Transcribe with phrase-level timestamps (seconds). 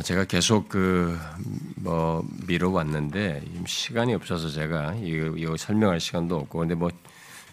[0.00, 1.18] 아, 제가 계속 그
[1.76, 6.90] 뭐 미뤄왔는데 시간이 없어서 제가 이거, 설명할 시간도 없고 근데 뭐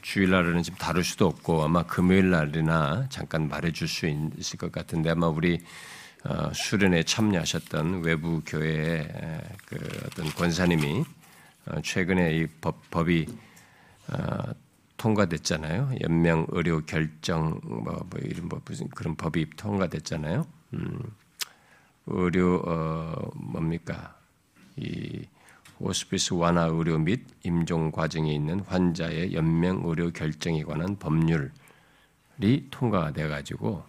[0.01, 5.27] 주일날에는 지금 다룰 수도 없고 아마 금요일 날이나 잠깐 말해줄 수 있을 것 같은데 아마
[5.27, 5.59] 우리
[6.23, 9.07] 어, 수련에 참여하셨던 외부 교회의
[9.65, 11.03] 그 어떤 권사님이
[11.65, 13.27] 어, 최근에 이 법, 법이
[14.09, 14.53] 어,
[14.97, 15.95] 통과됐잖아요.
[16.01, 20.47] 연명 의료 결정 뭐, 뭐 이런 뭐 무슨 그런 법이 통과됐잖아요.
[20.73, 20.99] 음.
[22.07, 24.15] 의료 어 뭡니까
[24.75, 25.25] 이
[25.79, 31.49] 호스피스 완화 의료 및 임종 과정에 있는 환자의 연명 의료 결정에 관한 법률이
[32.71, 33.83] 통과가 돼 가지고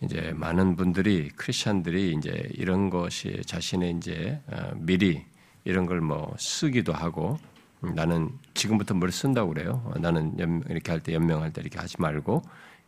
[0.00, 5.24] 이제 많은 분들이 크리스천들이 이제 이런 것이 자신의 이제 어, 미리
[5.64, 7.38] 이런 걸 뭐 쓰기도 하고
[7.80, 9.92] 나는 지금부터 뭘 쓴다고 그래요.
[10.00, 10.36] 나는
[10.68, 12.42] 이렇게 할 때 연명할 때 이렇게 하지 말고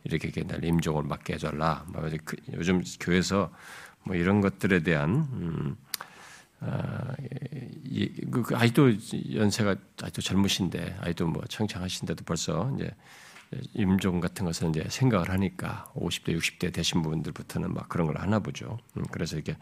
[0.05, 1.85] 이렇게 이렇게 날 임종을 맡게 해달라.
[1.89, 3.51] 뭐그 요즘 교회에서
[4.03, 5.77] 뭐 이런 것들에 대한 음,
[6.59, 7.13] 아,
[7.83, 8.91] 이, 그, 그, 아직도
[9.33, 12.93] 연세가 아직도 젊으신데 아직도 뭐 청창하신데도 벌써 이제
[13.73, 18.77] 임종 같은 것을 이제 생각을 하니까 50대 60대 되신 분들부터는 막 그런 걸 하나 보죠.
[18.97, 19.57] 음, 그래서 이게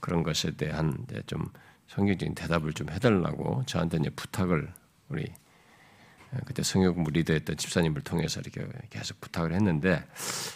[0.00, 1.50] 그런 것에 대한 좀
[1.88, 4.72] 성경적인 대답을 좀 해달라고 저한테 이제 부탁을
[5.08, 5.32] 우리
[6.44, 10.04] 그때 성역부 리더했던 집사님을 통해서 이렇게 계속 부탁을 했는데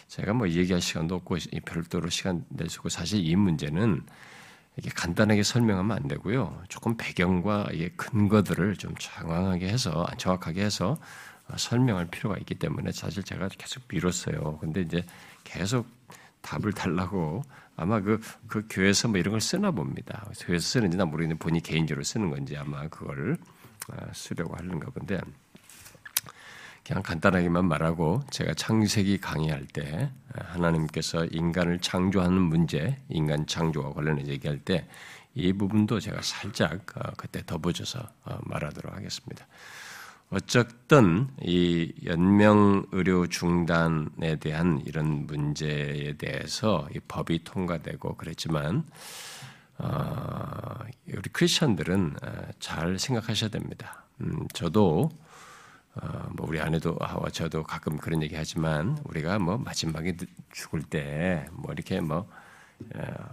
[0.09, 4.03] 제가 뭐 얘기할 시간도 없고 별도로 시간 낼수 없고 사실 이 문제는
[4.77, 6.65] 이게 간단하게 설명하면 안 되고요.
[6.69, 10.99] 조금 배경과 이게 근거들을 좀 정확하게 해서 정확하게 해서
[11.57, 14.59] 설명할 필요가 있기 때문에 사실 제가 계속 미뤘어요.
[14.59, 15.05] 근데 이제
[15.45, 15.87] 계속
[16.41, 17.43] 답을 달라고
[17.77, 20.27] 아마 그, 그 교회에서 뭐 이런 걸 쓰나 봅니다.
[20.41, 23.37] 교회에서 쓰는지 나 모르겠는데 본인이 개인적으로 쓰는 건지 아마 그걸
[24.13, 25.21] 쓰려고 하는가 본데
[26.87, 34.59] 그냥 간단하게만 말하고 제가 창세기 강의할 때 하나님께서 인간을 창조하는 문제, 인간 창조와 관련해 얘기할
[34.59, 34.87] 때
[35.35, 39.47] 이 부분도 제가 살짝 어, 그때 덧붙여서 어, 말하도록 하겠습니다.
[40.31, 48.85] 어쨌든 이 연명 의료 중단에 대한 이런 문제에 대해서 이 법이 통과되고 그랬지만
[49.79, 50.79] 어,
[51.09, 52.17] 우리 크리스천들은
[52.61, 54.07] 잘 생각하셔야 됩니다.
[54.21, 55.11] 음, 저도
[55.95, 60.17] 어, 뭐 우리 아내도 하와 저도 가끔 그런 얘기 하지만 우리가 뭐 마지막에
[60.53, 62.29] 죽을 때 뭐 이렇게 뭐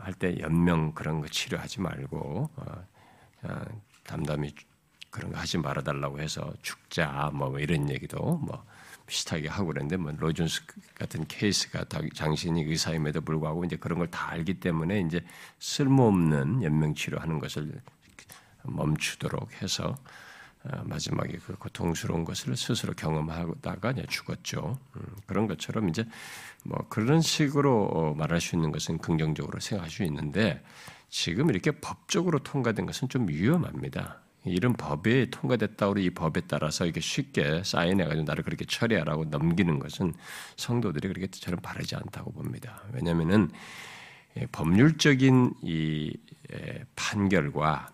[0.02, 2.86] 할때 어, 연명 그런 거 치료하지 말고 어,
[3.44, 3.66] 어,
[4.04, 4.54] 담담히
[5.10, 8.64] 그런 거 하지 말아달라고 해서 죽자 뭐 이런 얘기도 뭐
[9.08, 10.62] 비슷하게 하고 그랬는데 뭐 로이존스
[10.96, 15.24] 같은 케이스가 장신이 의사임에도 불구하고 이제 그런 걸 다 알기 때문에 이제
[15.60, 17.82] 쓸모없는 연명 치료하는 것을
[18.64, 19.96] 멈추도록 해서 어,
[20.84, 24.78] 마지막에 그 고통스러운 것을 스스로 경험하다가 죽었죠.
[24.98, 26.06] 음, 그런 것처럼 이제
[26.66, 30.62] 뭐 그런 식으로 어, 말할 수 있는 것은 긍정적으로 생각할 수 있는데
[31.10, 34.22] 지금 이렇게 법적으로 통과된 것은 좀 위험합니다.
[34.46, 40.14] 이런 법이 통과됐다고 이 법에 따라서 이렇게 쉽게 사인해가지고 나를 그렇게 처리하라고 넘기는 것은
[40.56, 42.82] 성도들이 그렇게 저는 바르지 않다고 봅니다.
[42.94, 43.52] 왜냐하면은
[44.52, 46.16] 법률적인 이
[46.96, 47.92] 판결과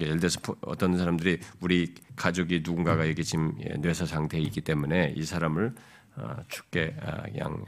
[0.00, 5.24] 예를 들어서 어떤 사람들이 우리 가족이 누군가가 여기 지금 예, 뇌사 상태에 있기 때문에 이
[5.24, 5.74] 사람을
[6.16, 7.64] 어, 죽게 아, 그냥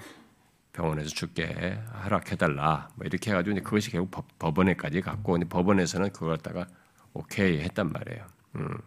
[0.72, 2.88] 병원에서 죽게 허락해달라.
[2.96, 6.66] 뭐 이렇게 해가지고 그것이 결국 법, 원에까지 갔고 근데 법원에서는 그걸 갖다가
[7.14, 8.26] 오케이 했단 말이에요.
[8.56, 8.78] 음,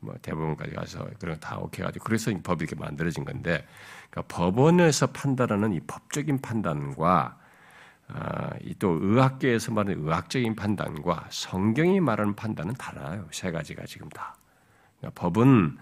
[0.00, 3.66] 뭐 대법원까지 가서 그런 다 오케이 가지고 그래서 이 법이 이렇게 만들어진 건데
[4.10, 7.45] 그러니까 법원에서 판단하는 이 법적인 판단과 아,
[8.78, 13.26] 또 의학계에서 말하는 의학적인 판단과 성경이 말하는 판단은 달라요.
[13.30, 14.36] 세 가지가 지금 다.
[14.98, 15.78] 그러니까 법은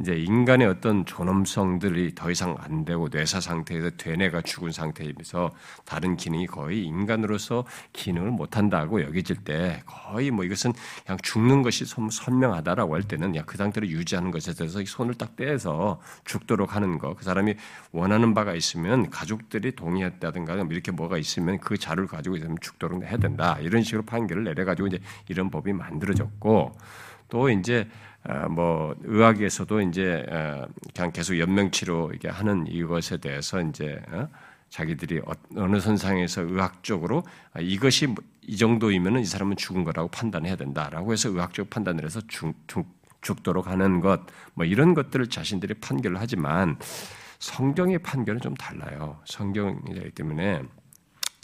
[0.00, 5.50] 이제 인간의 어떤 존엄성들이 더 이상 안 되고 뇌사 상태에서 되뇌가 죽은 상태이면서
[5.84, 10.72] 다른 기능이 거의 인간으로서 기능을 못 한다고 여겨질 때 거의 뭐 이것은
[11.04, 16.74] 그냥 죽는 것이 선명하다라고 할 때는 그 상태로 유지하는 것에 대해서 손을 딱 떼서 죽도록
[16.74, 17.14] 하는 거.
[17.14, 17.54] 그 사람이
[17.92, 23.58] 원하는 바가 있으면 가족들이 동의했다든가 이렇게 뭐가 있으면 그 자료를 가지고 있으면 죽도록 해야 된다.
[23.60, 24.98] 이런 식으로 판결을 내려가지고 이제
[25.28, 26.72] 이런 법이 만들어졌고
[27.28, 28.09] 또 이제 아,
[28.50, 34.28] 뭐 의학에서도 이제 아, 그냥 계속 연명치료 이게 하는 이것에 대해서 이제 어,
[34.68, 37.22] 자기들이 어, 어느 선상에서 의학적으로
[37.52, 42.54] 아, 이것이 뭐이 정도이면은 이 사람은 죽은 거라고 판단해야 된다라고 해서 의학적 판단을 해서 죽,
[42.66, 42.86] 죽,
[43.22, 44.20] 죽도록 하는 것,
[44.54, 46.78] 뭐 이런 것들을 자신들이 판결을 하지만
[47.38, 49.18] 성경의 판결은 좀 달라요.
[49.24, 50.62] 성경이기 때문에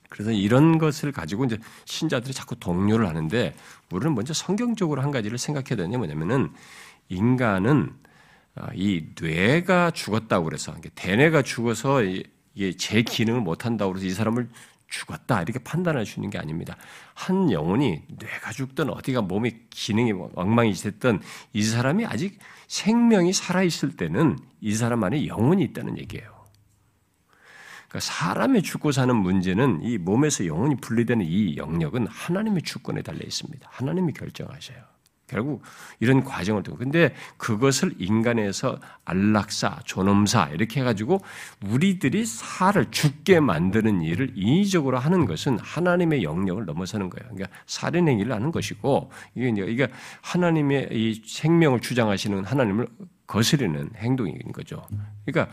[0.09, 3.55] 그래서 이런 것을 가지고 이제 신자들이 자꾸 동료를 하는데
[3.91, 6.51] 우리는 먼저 성경적으로 한 가지를 생각해야 되는 게 뭐냐면은
[7.09, 7.93] 인간은
[8.55, 14.49] 아, 이 뇌가 죽었다고 그래서 대뇌가 죽어서 이게 제 기능을 못 한다고 그래서 이 사람을
[14.89, 16.77] 죽었다 이렇게 판단할 수 있는 게 아닙니다.
[17.15, 21.21] 한 영혼이 뇌가 죽든 어디가 몸의 기능이 엉망이 됐든
[21.53, 22.39] 이 사람이 아직
[22.69, 26.36] 생명이 살아 있을 때는 이 사람 안에 영혼이 있다는 얘기예요.
[27.89, 33.69] 그러니까 사람의 죽고 사는 문제는 이 몸에서 영혼이 분리되는 이 영역은 하나님의 주권에 달려 있습니다.
[33.71, 34.79] 하나님이 결정하셔요.
[35.29, 35.63] 결국
[35.99, 41.21] 이런 과정을 두고 근데 그것을 인간에서 안락사, 존엄사 이렇게 해가지고
[41.67, 47.29] 우리들이 살을 죽게 만드는 일을 인위적으로 하는 것은 하나님의 영역을 넘어서는 거예요.
[47.33, 49.89] 그러니까 살인 행위를 하는 것이고 이게 이게
[50.23, 52.87] 하나님의 이 생명을 주장하시는 하나님을
[53.27, 54.87] 거스르는 행동인 거죠.
[55.25, 55.53] 그러니까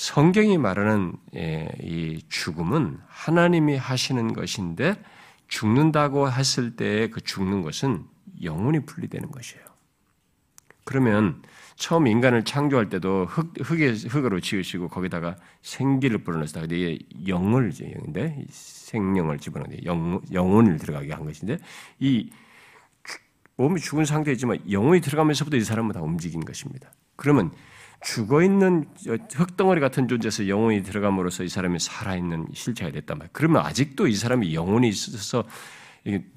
[0.00, 4.94] 성경이 말하는 예, 이 죽음은 하나님이 하시는 것인데
[5.48, 8.06] 죽는다고 했을 때그 죽는 것은
[8.42, 9.62] 영혼이 분리되는 것이에요.
[10.84, 11.42] 그러면
[11.76, 16.62] 처음 인간을 창조할 때도 흙, 흙에, 흙으로 지으시고 거기다가 생기를 불어넣었다.
[16.62, 16.98] 근데
[17.28, 21.58] 영을 이제 영인데 생명을 집어넣는데 영, 영혼을 들어가게 한 것인데
[21.98, 22.30] 이
[23.56, 26.90] 몸이 죽은 상태이지만 영혼이 들어가면서부터 이 사람은 다 움직인 것입니다.
[27.16, 27.52] 그러면
[28.02, 28.86] 죽어 있는
[29.34, 33.30] 흙덩어리 같은 존재에서 영혼이 들어감으로써 이 사람이 살아 있는 실체가 됐단 말이에요.
[33.32, 35.44] 그러면 아직도 이 사람이 영혼이 있어서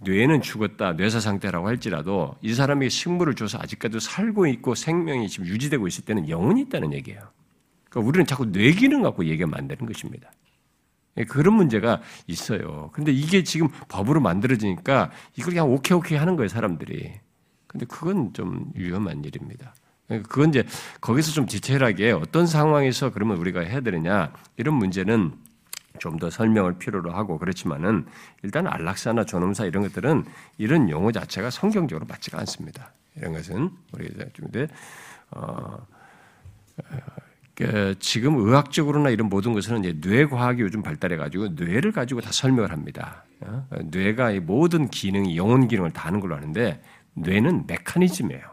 [0.01, 5.87] 뇌는 죽었다, 뇌사 상태라고 할지라도 이 사람이 식물을 줘서 아직까지 살고 있고 생명이 지금 유지되고
[5.87, 7.21] 있을 때는 영혼이 있다는 얘기예요.
[7.89, 10.31] 그러니까 우리는 자꾸 뇌 기능 갖고 얘기하면 안 되는 것입니다.
[11.17, 12.89] 예, 그런 문제가 있어요.
[12.91, 17.13] 근데 이게 지금 법으로 만들어지니까 이걸 그냥 오케이 오케이 하는 거예요, 사람들이.
[17.67, 19.73] 근데 그건 좀 위험한 일입니다.
[20.07, 20.63] 그건 이제
[21.01, 25.33] 거기서 좀 디테일하게 어떤 상황에서 그러면 우리가 해야 되느냐 이런 문제는
[25.99, 28.05] 좀 더 설명을 필요로 하고 그렇지만은
[28.43, 30.25] 일단 안락사나 존엄사 이런 것들은
[30.57, 32.91] 이런 용어 자체가 성경적으로 맞지가 않습니다.
[33.15, 34.67] 이런 것은 우리가 좀데
[35.31, 35.77] 어,
[37.55, 42.31] 그 지금 의학적으로나 이런 모든 것은 이제 뇌 과학이 요즘 발달해 가지고 뇌를 가지고 다
[42.31, 43.23] 설명을 합니다.
[43.41, 43.67] 어?
[43.85, 46.81] 뇌가 모든 기능이 영혼 기능을 다 하는 걸로 아는데
[47.13, 48.52] 뇌는 메커니즘이에요.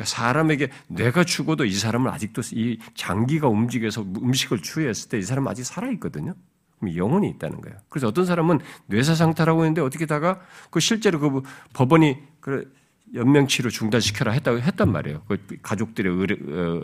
[0.00, 5.50] 그러니까 사람에게 뇌가 죽어도 이 사람은 아직도 이 장기가 움직여서 음식을 추했을 때 이 사람은
[5.50, 6.34] 아직 살아 있거든요.
[6.82, 7.76] 영혼이 있다는 거예요.
[7.90, 11.42] 그래서 어떤 사람은 뇌사 상태라고 했는데 어떻게 다가 그 실제로 그
[11.74, 12.72] 법원이 그
[13.12, 15.22] 연명치료 중단시켜라 했다고 했단 말이에요.
[15.28, 16.82] 그 가족들의 의뢰, 어,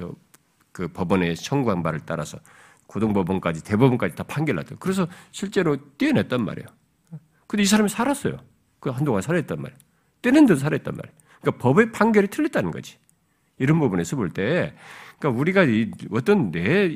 [0.00, 0.12] 어,
[0.72, 2.38] 그 법원의 청구한 바를 따라서
[2.88, 4.78] 고등법원까지 대법원까지 다 판결났대요.
[4.78, 6.68] 그래서 실제로 떼어냈단 말이에요.
[7.46, 8.36] 근데 이 사람이 살았어요.
[8.80, 9.78] 그 한동안 살았단 말이에요.
[10.20, 11.22] 떼낸데도 살았단 말이에요.
[11.42, 12.96] 그러니까 법의 판결이 틀렸다는 거지.
[13.58, 14.72] 이런 부분에서 볼 때,
[15.18, 15.66] 그러니까 우리가
[16.12, 16.90] 어떤 뇌,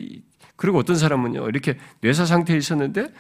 [0.57, 3.13] 그리고 어떤 사람은요, 이렇게 뇌사 상태에 있었는데,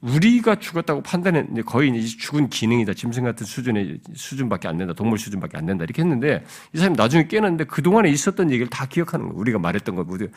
[0.00, 2.94] 우리가 죽었다고 판단했는데 거의 이제 죽은 기능이다.
[2.94, 4.94] 짐승 같은 수준의 수준밖에 안 된다.
[4.94, 5.84] 동물 수준밖에 안 된다.
[5.84, 9.38] 이렇게 했는데 이 사람이 나중에 깨는데 그동안에 있었던 얘기를 다 기억하는 거예요.
[9.38, 10.34] 우리가 말했던 거, 그러니까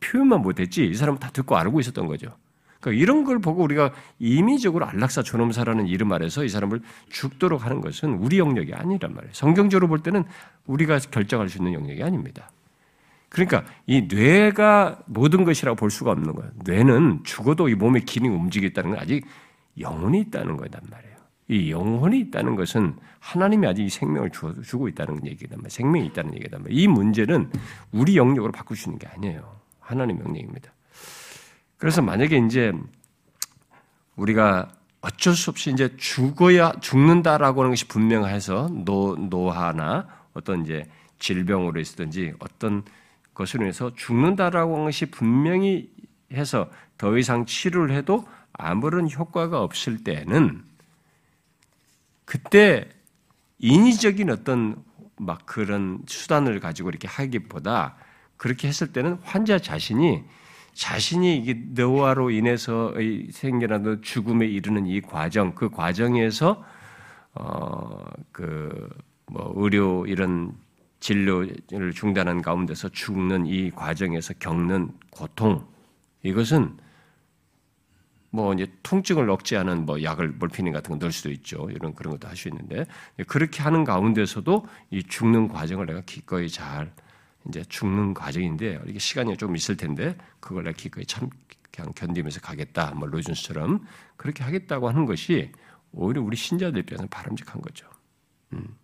[0.00, 2.36] 표현만 못했지 이 사람은 다 듣고 알고 있었던 거죠.
[2.82, 8.14] 그러니까 이런 걸 보고 우리가 임의적으로 안락사 존엄사라는 이름 아래서 이 사람을 죽도록 하는 것은
[8.14, 9.32] 우리 영역이 아니란 말이에요.
[9.32, 10.24] 성경적으로 볼 때는
[10.66, 12.50] 우리가 결정할 수 있는 영역이 아닙니다.
[13.28, 16.50] 그러니까 이 뇌가 모든 것이라고 볼 수가 없는 거예요.
[16.64, 19.24] 뇌는 죽어도 이 몸의 기능이 움직이겠다는 건 아직
[19.78, 21.16] 영혼이 있다는 거단 말이에요.
[21.48, 24.30] 이 영혼이 있다는 것은 하나님이 아직 이 생명을
[24.64, 25.68] 주고 있다는 얘기단 말이에요.
[25.68, 26.80] 생명이 있다는 얘기단 말이에요.
[26.80, 27.50] 이 문제는
[27.92, 29.56] 우리 영역으로 바꿀 수 있는 게 아니에요.
[29.78, 30.72] 하나님 영역입니다.
[31.82, 32.72] 그래서 만약에 이제
[34.14, 34.70] 우리가
[35.00, 42.34] 어쩔 수 없이 이제 죽어야 죽는다라고 하는 것이 분명해서 노 노화나 어떤 이제 질병으로 있든지
[42.38, 42.84] 어떤
[43.34, 45.90] 것으로 인해서 죽는다라고 하는 것이 분명히
[46.32, 50.62] 해서 더 이상 치료를 해도 아무런 효과가 없을 때는
[52.24, 52.88] 그때
[53.58, 54.84] 인위적인 어떤
[55.16, 57.96] 막 그런 수단을 가지고 이렇게 하기보다
[58.36, 60.22] 그렇게 했을 때는 환자 자신이
[60.74, 62.94] 자신이 이게 노화로 인해서
[63.30, 66.64] 생겨나는 죽음에 이르는 이 과정, 그 과정에서
[67.34, 68.90] 어 그
[69.32, 70.52] 뭐 의료 이런
[71.00, 75.66] 진료를 중단한 가운데서 죽는 이 과정에서 겪는 고통
[76.22, 76.76] 이것은
[78.30, 81.68] 뭐 이제 통증을 억제하는 뭐 약을 몰피닌 같은 거 넣을 수도 있죠.
[81.70, 82.86] 이런 그런 것도 할 수 있는데
[83.26, 86.92] 그렇게 하는 가운데서도 이 죽는 과정을 내가 기꺼이 잘
[87.48, 91.28] 이제 죽는 과정인데 이게 시간이 좀 있을 텐데 그걸 내가 기꺼이 참
[91.70, 92.92] 그냥 견디면서 가겠다.
[92.94, 93.84] 뭐 로준스처럼
[94.16, 95.52] 그렇게 하겠다고 하는 것이
[95.92, 97.86] 오히려 우리 신자들 입장에서는 바람직한 거죠.
[98.52, 98.76] 음.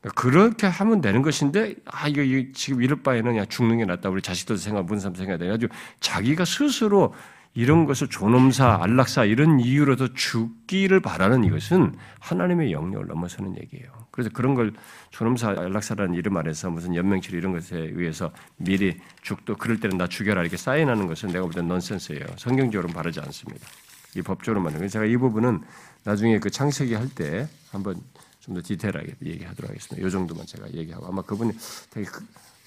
[0.00, 4.08] 그러니까 그렇게 하면 되는 것인데 아 이거, 이거 지금 이럴 바에는 그냥 죽는 게 낫다.
[4.10, 7.14] 우리 자식들도 생각, 문삼 생각해 가지고 자기가 스스로
[7.58, 13.90] 이런 것을 존엄사, 안락사 이런 이유로도 죽기를 바라는 이것은 하나님의 영역을 넘어서는 얘기예요.
[14.12, 14.72] 그래서 그런 걸
[15.10, 20.42] 존엄사 연락사라는 이름 아래서 무슨 연명치 이런 것에 의해서 미리 죽도 그럴 때는 나 죽여라
[20.42, 22.24] 이렇게 사인하는 것은 내가 볼 땐 넌센스예요.
[22.36, 23.66] 성경적으로는 바르지 않습니다.
[24.14, 24.74] 이 법조로만.
[24.74, 25.60] 그래서 제가 이 부분은
[26.04, 27.96] 나중에 그 창세기 할 때 한번
[28.38, 30.06] 좀 더 디테일하게 얘기하도록 하겠습니다.
[30.06, 31.52] 이 정도만 제가 얘기하고 아마 그분이
[31.90, 32.08] 되게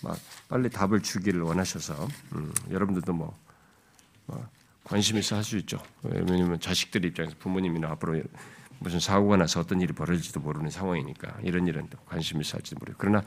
[0.04, 0.18] 막
[0.50, 3.34] 빨리 답을 주기를 원하셔서 음, 여러분들도 뭐,
[4.28, 4.46] 뭐
[4.84, 5.82] 관심 있어 할 수 있죠.
[6.04, 8.22] 왜냐면 자식들 입장에서 부모님이나 앞으로
[8.80, 13.24] 무슨 사고가 나서 어떤 일이 벌어질지도 모르는 상황이니까 이런 일은 관심 있어 할지도 모르고 그러나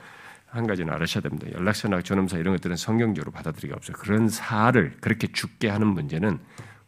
[0.47, 1.47] 한 가지는 알으셔야 됩니다.
[1.53, 3.97] 연락처나 전험사 이런 것들은 성경적으로 받아들이기가 없어요.
[3.97, 6.39] 그런 사를 그렇게 죽게 하는 문제는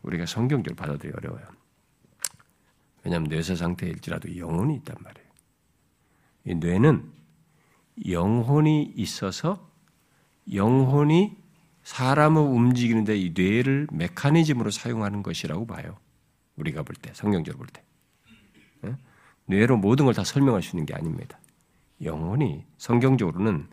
[0.03, 1.45] 우리가 성경적으로 받아들이기 어려워요.
[3.05, 5.27] 왜냐하면 뇌세 상태일지라도 영혼이 있단 말이에요.
[6.47, 7.13] 이 뇌는
[8.09, 9.71] 영혼이 있어서
[10.53, 11.37] 영혼이
[11.87, 15.97] 사람을 움직이는데 이 뇌를 메커니즘으로 사용하는 것이라고 봐요.
[16.57, 17.83] 우리가 볼 때, 성경적으로 볼 때.
[19.45, 21.39] 뇌로 모든 걸 다 설명할 수 있는 게 아닙니다.
[22.03, 23.69] 영혼이 성경적으로는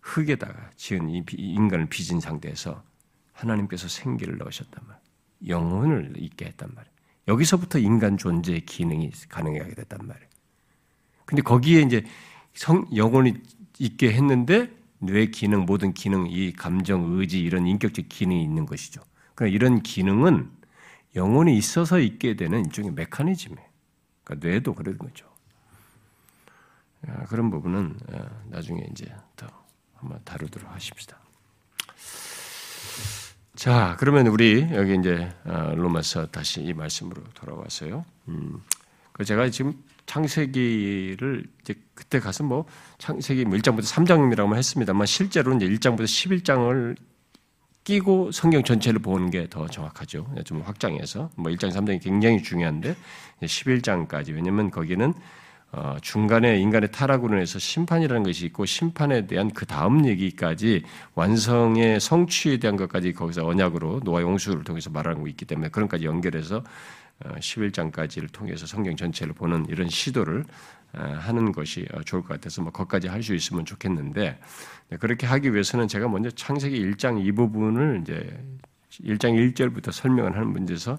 [0.00, 2.82] 흙에다가 지은 이 인간을 빚은 상태에서
[3.34, 4.98] 하나님께서 생기를 넣으셨단 말.
[5.46, 6.94] 영혼을 있게 했단 말이에요.
[7.28, 10.28] 여기서부터 인간 존재의 기능이 가능하게 됐단 말이에요.
[11.24, 12.04] 근데 거기에 이제
[12.52, 13.34] 성, 영혼이
[13.78, 19.00] 있게 했는데 뇌 기능, 모든 기능, 이 감정, 의지, 이런 인격적 기능이 있는 것이죠.
[19.34, 20.50] 그러니까 이런 기능은
[21.16, 23.68] 영혼이 있어서 있게 되는 일종의 메커니즘이에요.
[24.22, 25.26] 그러니까 뇌도 그런 거죠.
[27.08, 29.46] 아, 그런 부분은 아, 나중에 이제 더
[29.96, 31.18] 한번 다루도록 하십시다.
[33.56, 38.04] 자, 그러면 우리 여기 이제 아, 로마서 다시 이 말씀으로 돌아와서요.
[38.28, 38.62] 음,
[39.12, 42.64] 그 제가 지금 창세기를 이제 그때 가서 뭐
[42.98, 46.96] 창세기 1장부터 뭐 3장이라고 했습니다만 실제로는 이제 1장부터 11장을
[47.84, 50.26] 끼고 성경 전체를 보는 게 더 정확하죠.
[50.44, 52.96] 좀 확장해서 뭐 1장, 3장이 굉장히 중요한데
[53.42, 55.14] 11장까지 왜냐면 거기는
[55.72, 60.82] 어, 중간에 인간의 타락으로 인해서 심판이라는 것이 있고 심판에 대한 그 다음 얘기까지
[61.14, 66.64] 완성의 성취에 대한 것까지 거기서 언약으로 노아 용수를 통해서 말하는 거 있기 때문에 그런까지 연결해서
[67.24, 70.44] 11장까지를 어, 통해서 성경 전체를 보는 이런 시도를
[70.92, 74.40] 어, 하는 것이 좋을 것 같아서 뭐 거기까지 할 수 있으면 좋겠는데
[74.88, 78.42] 네, 그렇게 하기 위해서는 제가 먼저 창세기 1장 이 부분을 이제
[79.04, 80.98] 1장 1절부터 설명을 하는 문제에서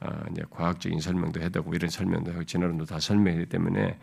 [0.00, 3.98] 어, 이제 과학적인 설명도 해야 되고 이런 설명도 하고 진화론도 다 설명하기 때문에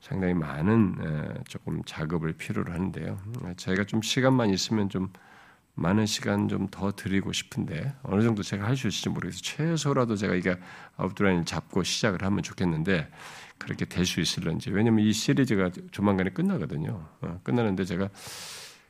[0.00, 3.18] 상당히 많은 어, 조금 작업을 필요로 하는데요.
[3.56, 5.10] 저희가 좀 시간만 있으면 좀
[5.74, 9.40] 많은 시간 좀 더 드리고 싶은데 어느 정도 제가 할 수 있을지 모르겠어요.
[9.42, 10.56] 최소라도 제가 이게
[10.96, 13.08] 아웃라인을 잡고 시작을 하면 좋겠는데
[13.58, 17.06] 그렇게 될 수 있을런지 왜냐면 이 시리즈가 조만간에 끝나거든요.
[17.20, 18.08] 어, 끝나는데 제가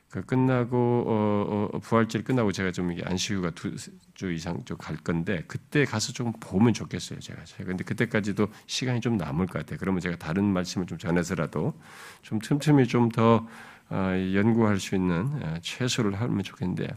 [0.09, 0.77] 그 끝나고
[1.07, 3.75] 어, 어, 부활절 끝나고 제가 좀 이게 안식휴가 두
[4.15, 7.43] 주 이상 좀 갈 건데 그때 가서 좀 보면 좋겠어요 제가.
[7.43, 9.77] 제가 근데 그때까지도 시간이 좀 남을 것 같아요.
[9.79, 11.73] 그러면 제가 다른 말씀을 좀 전해서라도
[12.21, 13.47] 좀 틈틈이 좀더 어,
[13.91, 16.93] 연구할 수 있는 어, 최소를 하면 좋겠는데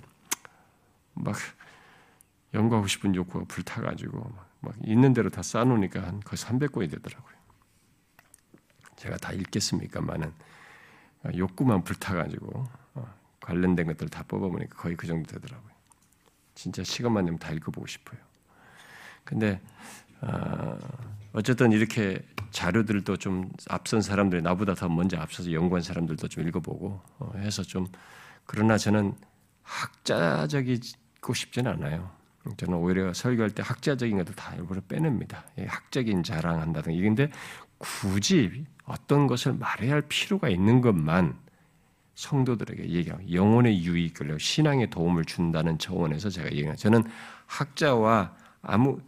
[1.15, 1.37] 막
[2.55, 7.35] 연구하고 싶은 욕구가 불타가지고 막 있는 대로 다 쌓아놓으니까 한 거의 300권이 되더라고요.
[8.97, 10.33] 제가 다 읽겠습니까만은
[11.37, 12.67] 욕구만 불타가지고
[13.41, 15.73] 관련된 것들 다 뽑아보니까 거의 그 정도 되더라고요.
[16.55, 18.21] 진짜 시간만 되면 다 읽어보고 싶어요.
[19.25, 19.61] 근데
[20.21, 20.79] 어,
[21.33, 22.21] 어쨌든 이렇게
[22.51, 27.87] 자료들도 좀 앞선 사람들이 나보다 더 먼저 앞서서 연구한 사람들도 좀 읽어보고 어, 해서 좀
[28.47, 29.15] 그러나 저는
[29.63, 32.11] 학자적이고 싶지는 않아요.
[32.57, 35.45] 저는 오히려 설교할 때 학자적인 것들 다 일부러 빼냅니다.
[35.67, 37.31] 학적인 자랑한다든가 이근데
[37.77, 41.37] 굳이 어떤 것을 말해야 할 필요가 있는 것만
[42.15, 46.75] 성도들에게 얘기하고 영혼의 유익을 신앙에 도움을 준다는 차원에서 제가 얘기해요.
[46.75, 47.05] 저는
[47.47, 48.99] 학자와 아무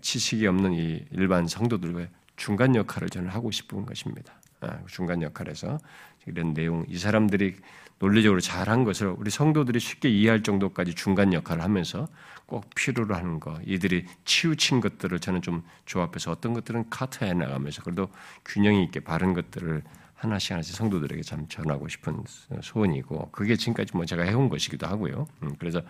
[0.00, 4.34] 지식이 없는 이 일반 성도들과 중간 역할을 저는 하고 싶은 것입니다.
[4.60, 5.78] 아, 중간 역할에서
[6.26, 7.56] 이런 내용, 이 사람들이
[7.98, 12.08] 논리적으로 잘한 것을 우리 성도들이 쉽게 이해할 정도까지 중간 역할을 하면서
[12.46, 18.08] 꼭 필요로 하는 것, 이들이 치우친 것들을 저는 좀 조합해서 어떤 것들은 카트해 나가면서 그래도
[18.44, 19.82] 균형 있게 바른 것들을
[20.14, 22.22] 하나씩 하나씩 성도들에게 참 전하고 싶은
[22.60, 25.26] 소원이고 그게 지금까지 뭐 제가 해온 것이기도 하고요.
[25.42, 25.84] 음, 그래서 어,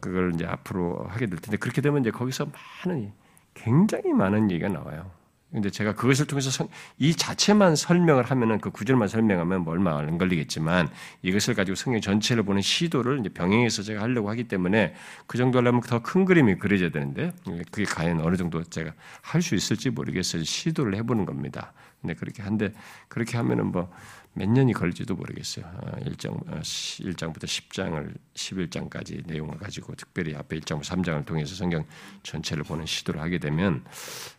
[0.00, 2.48] 그걸 이제 앞으로 하게 될 텐데 그렇게 되면 이제 거기서
[2.84, 3.12] 많은
[3.54, 5.10] 굉장히 많은 얘기가 나와요.
[5.52, 10.88] 근데 제가 그것을 통해서 이 자체만 설명을 하면은 그 구절만 설명하면 뭐 얼마 안 걸리겠지만
[11.22, 14.94] 이것을 가지고 성경 전체를 보는 시도를 이제 병행해서 제가 하려고 하기 때문에
[15.26, 17.32] 그 정도 하려면 더 큰 그림이 그려져야 되는데
[17.72, 20.44] 그게 과연 어느 정도 제가 할 수 있을지 모르겠어요.
[20.44, 21.72] 시도를 해보는 겁니다.
[22.00, 22.72] 근데 그렇게 한데
[23.08, 23.90] 그렇게 하면은 뭐
[24.32, 25.64] 몇 년이 걸릴지도 모르겠어요.
[26.06, 31.84] 1장, 어, 1장부터 어, 10장을 11장까지 내용을 가지고 특별히 앞에 1장, 3장을 통해서 성경
[32.22, 33.84] 전체를 보는 시도를 하게 되면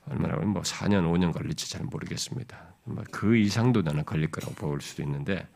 [0.05, 2.75] 얼마나 뭐 4년, 5년 걸릴지 잘 모르겠습니다.
[3.11, 5.47] 그 이상도 나는 걸릴 거라고 볼 수도 있는데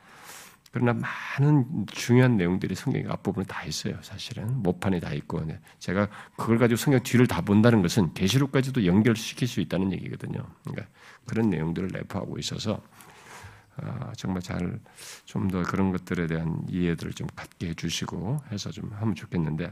[0.75, 0.93] 그러나
[1.39, 3.97] 많은 중요한 내용들이 성경 앞부분에 다 있어요.
[4.01, 5.41] 사실은 모판에 다 있고
[5.79, 10.45] 제가 그걸 가지고 성경 뒤를 다 본다는 것은 계시록까지도 연결시킬 수 있다는 얘기거든요.
[10.65, 10.87] 그러니까
[11.25, 13.14] 그런 내용들을 내포하고 있어서 아,
[14.15, 14.79] 정말 잘
[15.25, 19.71] 좀 더 그런 것들에 대한 이해들을 좀 갖게 해주시고 해서 좀 하면 좋겠는데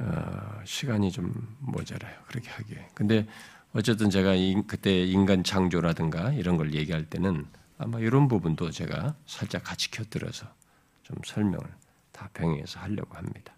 [0.00, 2.14] 어, 시간이 좀 모자라요.
[2.26, 2.88] 그렇게 하기에.
[2.94, 3.26] 근데
[3.74, 4.32] 어쨌든 제가
[4.66, 7.46] 그때 인간 창조라든가 이런 걸 얘기할 때는
[7.78, 10.46] 아마 이런 부분도 제가 살짝 같이 곁들여서
[11.02, 11.66] 좀 설명을
[12.12, 13.54] 다 병행해서 하려고 합니다.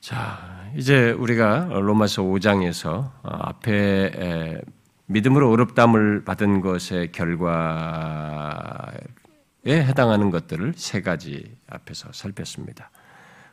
[0.00, 4.62] 자, 이제 우리가 로마서 5장에서 어, 앞에
[5.08, 7.48] 믿음으로 어렵담을 받은 것의 결과에
[9.66, 12.90] 해당하는 것들을 세 가지 앞에서 살폈습니다.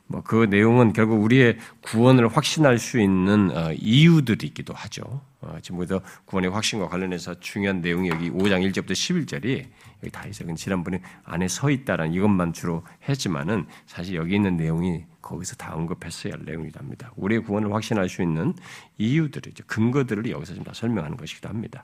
[0.07, 5.21] 뭐 그 내용은 결국 우리의 구원을 확신할 수 있는 어, 이유들이 있기도 하죠.
[5.41, 9.65] 어, 지금부터 구원의 확신과 관련해서 중요한 내용이 여기 5장 1절부터 11절이
[10.05, 10.53] 여기 다 있어요.
[10.55, 16.45] 지난번에 안에 서 있다라는 이것만 주로 했지만은 사실 여기 있는 내용이 거기서 다 언급했어야 할
[16.45, 17.11] 내용이랍니다.
[17.15, 18.53] 우리의 구원을 확신할 수 있는
[18.99, 21.83] 이유들을 근거들을 여기서 좀 다 설명하는 것이기도 합니다.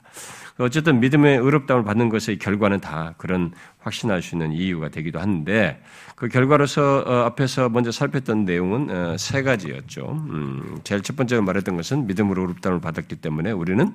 [0.58, 5.82] 어쨌든 믿음의 의롭다움을 받는 것의 결과는 다 그런 확신할 수 있는 이유가 되기도 하는데
[6.16, 10.12] 그 결과로서 어, 앞에서 먼저 살폈던 내용은 어, 세 가지였죠.
[10.30, 13.94] 음, 제일 첫 번째로 말했던 것은 믿음으로 의롭다움을 받았기 때문에 우리는 어,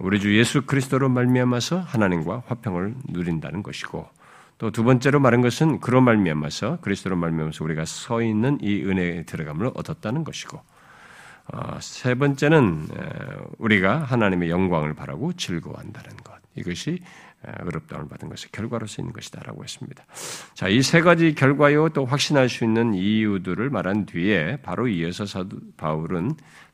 [0.00, 4.08] 우리 주 예수 그리스도로 말미암아서 하나님과 화평을 누린다는 것이고
[4.58, 9.70] 또 두 번째로 말한 것은 그로 말미암아서 그리스도로 말미암아서 우리가 서 있는 이 은혜에 들어감을
[9.74, 10.60] 얻었다는 것이고
[11.52, 12.88] 어, 세 번째는
[13.58, 16.98] 우리가 하나님의 영광을 바라고 즐거워한다는 것 이것이
[17.60, 20.04] 어렵다움을 받은 것의 결과로서 있는 것이다라고 했습니다.
[20.54, 25.56] 자, 이 세 가지 결과요 또 확신할 수 있는 이유들을 말한 뒤에 바로 이어서 사도
[25.76, 26.32] 바울은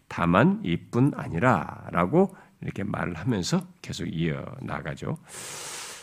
[0.08, 5.18] 다만 이뿐 아니라라고 이렇게 말을 하면서 계속 이어 나가죠.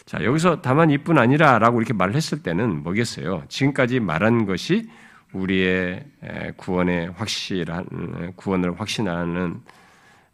[0.05, 3.43] 자, 여기서 다만 이뿐 아니라 라고 이렇게 말을 했을 때는 뭐겠어요?
[3.47, 4.89] 지금까지 말한 것이
[5.33, 6.05] 우리의
[6.57, 9.61] 구원의 확실한, 구원을 확신하는,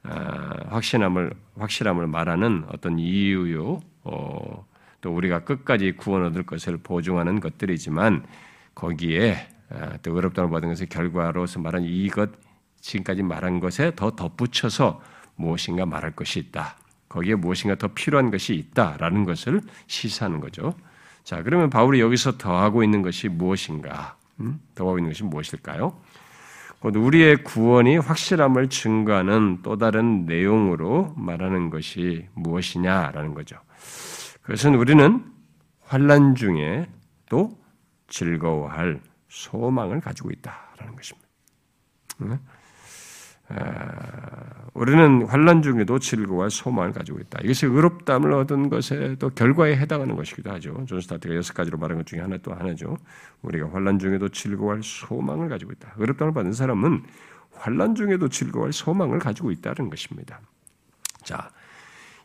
[0.04, 4.66] 아, 확신함을, 확실함을 말하는 어떤 이유요, 어,
[5.02, 8.26] 또 우리가 끝까지 구원 얻을 것을 보증하는 것들이지만
[8.74, 12.32] 거기에 아, 또 어렵다고 받은 것의 결과로서 말한 이것,
[12.80, 15.02] 지금까지 말한 것에 더 덧붙여서
[15.38, 16.76] 무엇인가 말할 것이 있다.
[17.10, 20.74] 거기에 무엇인가 더 필요한 것이 있다라는 것을 시사하는 거죠.
[21.24, 24.18] 자, 그러면 바울이 여기서 더하고 있는 것이 무엇인가?
[24.40, 24.60] 음?
[24.76, 26.00] 더하고 있는 것이 무엇일까요?
[26.82, 33.58] 우리의 구원이 확실함을 증거하는 또 다른 내용으로 말하는 것이 무엇이냐라는 거죠.
[34.42, 35.26] 그것은 우리는
[35.82, 36.88] 환란 중에
[37.30, 37.58] 또
[38.08, 41.28] 즐거워할 소망을 가지고 있다라는 것입니다.
[42.22, 42.40] 음?
[44.74, 47.40] 우리는 환란 중에도 즐거워할 소망을 가지고 있다.
[47.44, 50.86] 이것이 의롭다함을 얻은 것에 또 결과에 해당하는 것이기도 하죠.
[50.88, 52.98] 존 스토트가 여섯 가지로 말한 것 중에 하나 또 하나죠.
[53.42, 55.96] 우리가 환란 중에도 즐거워할 소망을 가지고 있다.
[55.98, 57.04] 의롭다함을 받는 사람은
[57.54, 60.42] 환란 중에도 즐거워할 소망을 가지고 있다는 것입니다.
[61.24, 61.50] 자,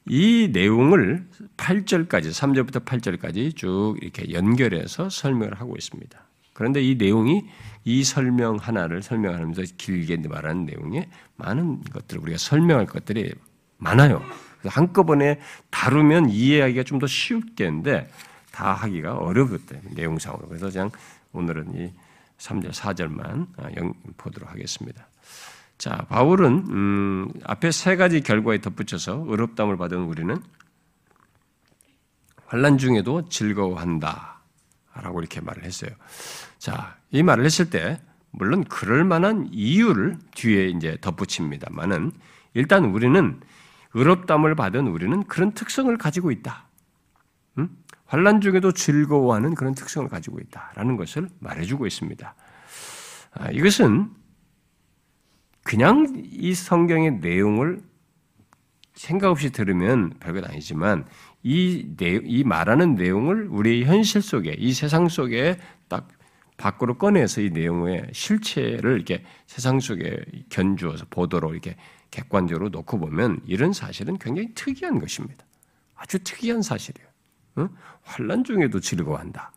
[0.05, 6.21] 이 내용을 8절까지 3절부터 8절까지 쭉 이렇게 연결해서 설명을 하고 있습니다.
[6.53, 7.47] 그런데 이 내용이
[7.85, 13.33] 이 설명 하나를 설명하면서 길게 말하는 내용에 많은 것들을 우리가 설명할 것들이
[13.79, 14.23] 많아요.
[14.64, 15.40] 한꺼번에
[15.71, 18.09] 다루면 이해하기가 좀더 쉽겠는데
[18.53, 19.81] 다 하기가 어렵거든요.
[19.90, 20.47] 내용상으로.
[20.47, 20.90] 그래서 그냥
[21.33, 21.92] 오늘은 이
[22.38, 25.09] 3절, 4절만 아, 보도록 하겠습니다.
[25.79, 30.40] 자, 바울은 음, 앞에 세 가지 결과에 덧붙여서 의롭담을 받은 우리는
[32.47, 35.90] 환란 중에도 즐거워한다라고 이렇게 말을 했어요.
[36.62, 42.12] 자, 이 말을 했을 때 물론 그럴 만한 이유를 뒤에 이제 덧붙입니다만은
[42.55, 43.40] 일단 우리는
[43.94, 46.68] 의롭담을 받은 우리는 그런 특성을 가지고 있다.
[47.59, 47.68] 음?
[48.07, 52.33] 환란 중에도 즐거워하는 그런 특성을 가지고 있다라는 것을 말해주고 있습니다.
[53.33, 54.12] 아, 이것은
[55.64, 57.83] 그냥 이 성경의 내용을
[58.94, 61.07] 생각 없이 들으면 별것 아니지만
[61.42, 66.07] 이, 내, 이 말하는 내용을 우리 현실 속에 이 세상 속에 딱
[66.57, 71.77] 밖으로 꺼내서 이 내용의 실체를 이렇게 세상 속에 견주어서 보도록 이렇게
[72.11, 75.45] 객관적으로 놓고 보면 이런 사실은 굉장히 특이한 것입니다.
[75.95, 77.09] 아주 특이한 사실이에요.
[77.59, 77.69] 응?
[78.03, 79.53] 환란 중에도 즐거워한다.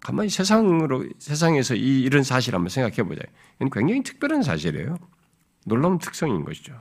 [0.00, 3.22] 가만히 세상으로 세상에서 이 이런 사실 한번 생각해 보자.
[3.56, 4.96] 이건 굉장히 특별한 사실이에요.
[5.64, 6.80] 놀라운 특성인 것이죠.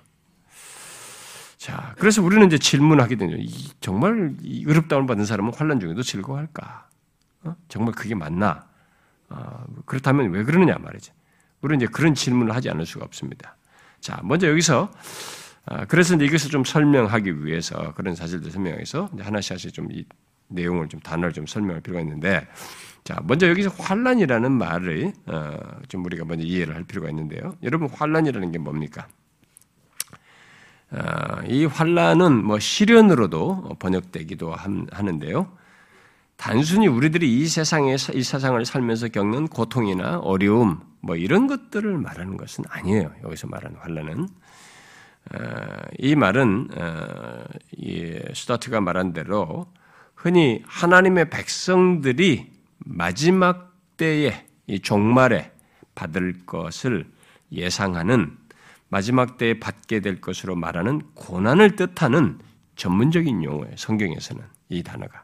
[1.57, 3.35] 자, 그래서 우리는 이제 질문하게 되죠.
[3.79, 6.89] 정말 의롭다움을 받은 사람은 환란 중에도 즐거워할까?
[7.43, 7.55] 어?
[7.67, 8.67] 정말 그게 맞나?
[9.31, 11.13] 어, 그렇다면 왜 그러느냐 말이죠.
[11.61, 13.55] 우리는 이제 그런 질문을 하지 않을 수가 없습니다.
[13.99, 14.91] 자, 먼저 여기서
[15.65, 20.05] 아, 그래서 이것을 좀 설명하기 위해서 그런 사실들 설명해서 하나씩 하나씩 좀 이
[20.51, 22.47] 내용을 좀 단어를 좀 설명할 필요가 있는데
[23.03, 27.55] 자 먼저 여기서 환란이라는 말을 어, 좀 우리가 먼저 이해를 할 필요가 있는데요.
[27.63, 29.07] 여러분 환란이라는 게 뭡니까?
[30.91, 34.53] 어, 이 환란은 뭐 시련으로도 번역되기도
[34.91, 35.57] 하는데요.
[36.41, 42.63] 단순히 우리들이 이 세상에 이 세상을 살면서 겪는 고통이나 어려움 뭐 이런 것들을 말하는 것은
[42.67, 43.13] 아니에요.
[43.23, 44.27] 여기서 말하는 환란은
[45.35, 45.39] 어,
[45.99, 47.43] 이 말은 어,
[48.33, 49.71] 스타트가 말한 대로
[50.15, 55.51] 흔히 하나님의 백성들이 마지막 때에 이 종말에
[55.93, 57.05] 받을 것을
[57.51, 58.35] 예상하는
[58.89, 62.39] 마지막 때에 받게 될 것으로 말하는 고난을 뜻하는
[62.77, 63.75] 전문적인 용어예요.
[63.77, 65.23] 성경에서는 이 단어가.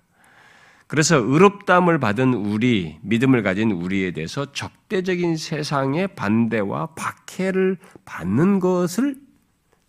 [0.87, 9.15] 그래서 의롭다함을 받은 우리, 믿음을 가진 우리에 대해서 적대적인 세상의 반대와 박해를 받는 것을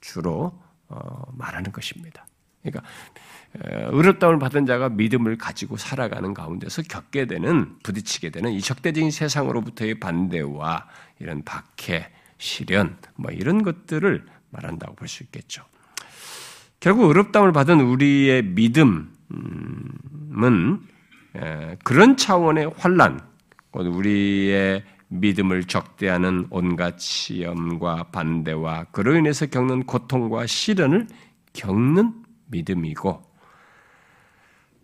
[0.01, 0.59] 주로
[0.89, 2.27] 어, 말하는 것입니다.
[2.63, 2.89] 그러니까
[3.55, 10.87] 의롭다움을 받은 자가 믿음을 가지고 살아가는 가운데서 겪게 되는 부딪히게 되는 이 적대적인 세상으로부터의 반대와
[11.21, 15.65] 이런 박해, 시련 뭐 이런 것들을 말한다고 볼 수 있겠죠.
[16.81, 20.81] 결국 의롭다움을 받은 우리의 믿음 은
[21.85, 23.21] 그런 차원의 환란,
[23.73, 31.07] 우리의 믿음을 적대하는 온갖 시험과 반대와 그로 인해서 겪는 고통과 시련을
[31.55, 33.23] 겪는 믿음이고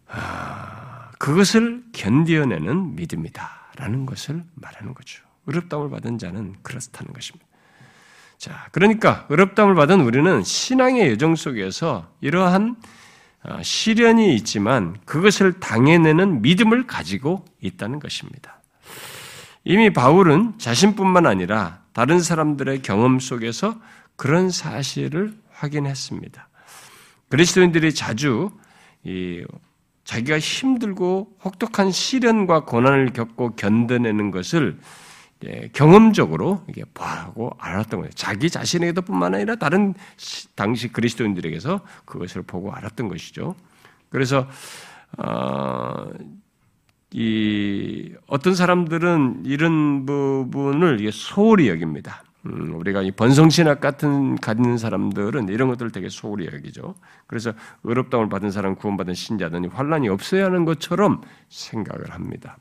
[0.09, 5.25] 아, 그것을 견디어내는 믿음이다라는 것을 말하는 거죠.
[5.47, 7.47] 의롭다움을 받은 자는 그렇다는 것입니다.
[8.39, 13.04] 자, 그러니까 의롭다움을 받은 우리는 신앙의 여정 속에서 이러한 아,
[13.63, 18.61] 시련이 있지만 그것을 당해내는 믿음을 가지고 있다는 것입니다.
[19.65, 23.79] 이미 바울은 자신뿐만 아니라 다른 사람들의 경험 속에서
[24.17, 26.49] 그런 사실을 확인했습니다.
[27.29, 28.51] 그리스도인들이 자주
[29.05, 29.45] 이
[30.05, 34.79] 자기가 힘들고 혹독한 시련과 고난을 겪고 견뎌내는 것을
[35.73, 38.11] 경험적으로 이게 보고 알았던 거예요.
[38.15, 39.95] 자기 자신에게도뿐만 아니라 다른
[40.55, 43.55] 당시 그리스도인들에게서 그것을 보고 알았던 것이죠.
[44.09, 44.49] 그래서
[45.19, 46.11] 어,
[47.13, 52.25] 이 어떤 사람들은 이런 부분을 소홀히 여깁니다.
[52.47, 56.95] 음, 우리가 이 번성신학 같은 가진 사람들은 이런 것들을 되게 소홀히 여기죠.
[57.27, 57.53] 그래서
[57.85, 62.59] 의롭다움을 받은 사람, 구원받은 신자들이 환란이 없어야 하는 것처럼 생각을 합니다.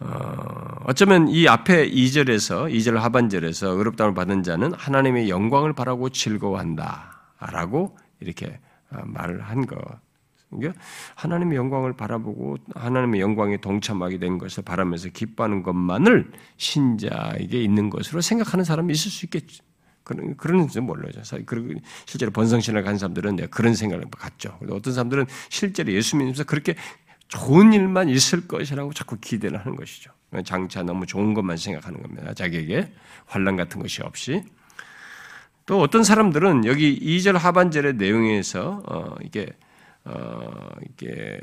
[0.00, 8.60] 어, 어쩌면 이 앞에 2절에서 2절 하반절에서 의롭다움을 받은 자는 하나님의 영광을 바라고 즐거워한다라고 이렇게
[8.90, 9.76] 어, 말을 한 거.
[11.14, 18.64] 하나님의 영광을 바라보고 하나님의 영광에 동참하게 된 것을 바라면서 기뻐하는 것만을 신자에게 있는 것으로 생각하는
[18.64, 19.62] 사람이 있을 수 있겠죠.
[20.04, 21.12] 그런, 그런지 몰라요.
[22.06, 24.58] 실제로 번성신을 간 사람들은 그런 생각을 갖죠.
[24.70, 26.76] 어떤 사람들은 실제로 예수 믿으면서 그렇게
[27.28, 30.10] 좋은 일만 있을 것이라고 자꾸 기대를 하는 것이죠.
[30.44, 32.34] 장차 너무 좋은 것만 생각하는 겁니다.
[32.34, 32.92] 자기에게
[33.26, 34.44] 환란 같은 것이 없이.
[35.66, 39.46] 또 어떤 사람들은 여기 2절 하반절의 내용에서 어, 이게
[40.04, 40.50] 어,
[40.90, 41.38] 이게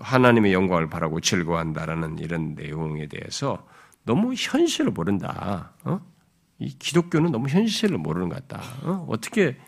[0.00, 3.66] 하나님의 영광을 바라고 즐거워한다라는 이런 내용에 대해서
[4.04, 5.74] 너무 현실을 모른다.
[5.84, 6.00] 어?
[6.58, 8.62] 이 기독교는 너무 현실을 모르는 것 같다.
[8.82, 9.06] 어?
[9.20, 9.58] 떻게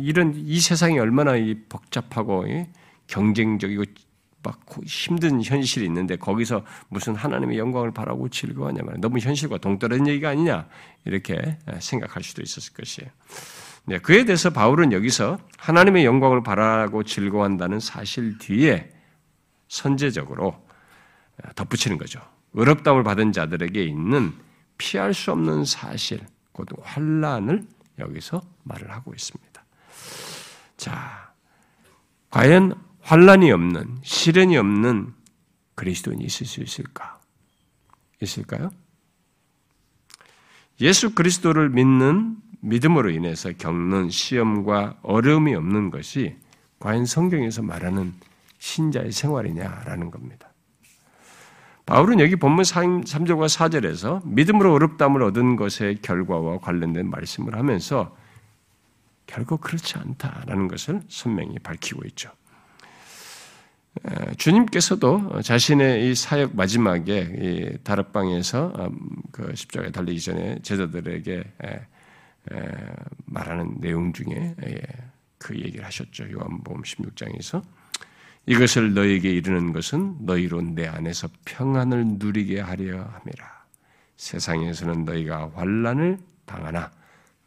[0.00, 1.32] 이런 이 세상이 얼마나
[1.68, 2.46] 복잡하고
[3.06, 3.84] 경쟁적이고
[4.42, 10.30] 막 힘든 현실이 있는데 거기서 무슨 하나님의 영광을 바라고 즐거워하냐 말 너무 현실과 동떨어진 얘기가
[10.30, 10.68] 아니냐
[11.04, 13.10] 이렇게 생각할 수도 있었을 것이에요.
[13.84, 18.92] 네, 그에 대해서 바울은 여기서 하나님의 영광을 바라고 즐거워한다는 사실 뒤에
[19.68, 20.62] 선제적으로
[21.54, 22.20] 덧붙이는 거죠.
[22.52, 24.32] 의롭다움을 받은 자들에게 있는
[24.76, 26.20] 피할 수 없는 사실,
[26.52, 27.64] 곧 환란을
[27.98, 29.64] 여기서 말을 하고 있습니다.
[30.76, 31.32] 자,
[32.30, 32.74] 과연
[33.08, 35.14] 환란이 없는 시련이 없는
[35.76, 37.18] 그리스도인이 있을 수 있을까?
[38.20, 38.70] 있을까요?
[40.82, 46.36] 예수 그리스도를 믿는 믿음으로 인해서 겪는 시험과 어려움이 없는 것이
[46.80, 48.12] 과연 성경에서 말하는
[48.58, 50.52] 신자의 생활이냐라는 겁니다.
[51.86, 58.14] 바울은 여기 본문 3절과 4절에서 믿음으로 어렵담을 얻은 것의 결과와 관련된 말씀을 하면서
[59.26, 62.30] 결국 그렇지 않다라는 것을 선명히 밝히고 있죠.
[64.36, 68.98] 주님께서도 자신의 이 사역 마지막에 다락방에서 음,
[69.32, 71.44] 그 십자가에 달리기 전에 제자들에게
[73.26, 74.80] 말하는 내용 중에 예,
[75.38, 76.30] 그 얘기를 하셨죠.
[76.30, 77.62] 요한복음 16장에서
[78.46, 83.58] 이것을 너에게 이르는 것은 너희로 내 안에서 평안을 누리게 하려 함이라.
[84.16, 86.90] 세상에서는 너희가 환란을 당하나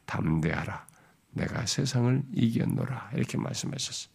[0.05, 0.85] 담대하라.
[1.31, 4.13] 내가 세상을 이겼노라 이렇게 말씀하셨어요.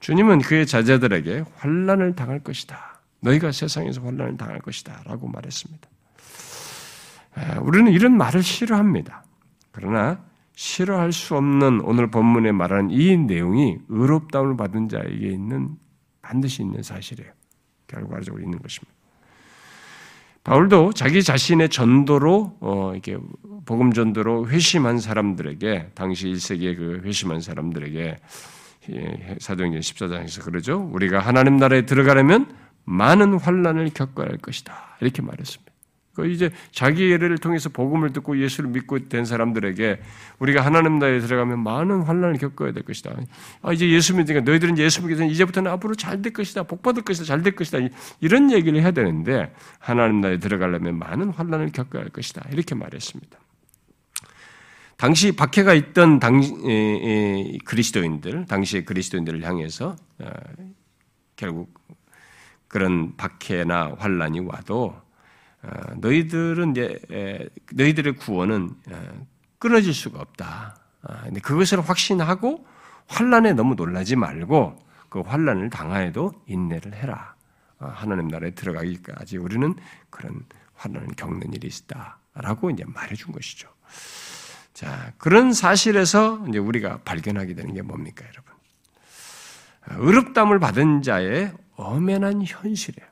[0.00, 3.00] 주님은 그의 자제들에게 환란을 당할 것이다.
[3.20, 5.88] 너희가 세상에서 환란을 당할 것이다 라고 말했습니다.
[7.60, 9.24] 우리는 이런 말을 싫어합니다.
[9.72, 10.20] 그러나
[10.54, 15.76] 싫어할 수 없는 오늘 본문에 말하는 이 내용이 의롭다움을 받은 자에게 있는
[16.20, 17.30] 반드시 있는 사실이에요.
[17.86, 18.98] 결과적으로 있는 것입니다.
[20.44, 23.18] 바울도 자기 자신의 전도로 어, 이렇게
[23.66, 28.16] 복음 전도로 회심한 사람들에게 당시 1세기의 그 회심한 사람들에게
[29.38, 30.88] 사도행전 14장에서 그러죠.
[30.92, 34.96] 우리가 하나님 나라에 들어가려면 많은 환란을 겪어야 할 것이다.
[35.00, 35.68] 이렇게 말했습니다.
[36.14, 40.00] 그 이제 자기 예를 통해서 복음을 듣고 예수를 믿고 된 사람들에게
[40.40, 43.14] 우리가 하나님 나라에 들어가면 많은 환란을 겪어야 될 것이다.
[43.62, 46.64] 아 이제 예수 믿으니까 너희들은 예수 믿게 되면 이제부터는 앞으로 잘 될 것이다.
[46.64, 47.24] 복 받을 것이다.
[47.24, 47.78] 잘 될 것이다.
[48.20, 52.48] 이런 얘기를 해야 되는데 하나님 나라에 들어가려면 많은 환란을 겪어야 할 것이다.
[52.50, 53.38] 이렇게 말했습니다.
[54.98, 56.40] 당시 박해가 있던 당
[57.64, 60.30] 그리스도인들, 당시의 그리스도인들을 향해서 어,
[61.36, 61.72] 결국
[62.66, 65.00] 그런 박해나 환란이 와도
[65.62, 69.26] 어, 너희들은 이제 너희들의 구원은 어,
[69.60, 70.76] 끊어질 수가 없다.
[71.02, 72.66] 아, 근데 그것을 확신하고
[73.06, 77.36] 환란에 너무 놀라지 말고 그 환란을 당하여도 인내를 해라.
[77.78, 79.76] 하나님 나라에 들어가기까지 우리는
[80.10, 83.68] 그런 환란을 겪는 일이 있다라고 이제 말해준 것이죠.
[84.78, 88.54] 자, 그런 사실에서 이제 우리가 발견하게 되는 게 뭡니까, 여러분?
[90.06, 93.08] 의롭담을 받은 자의 엄연한 현실이에요.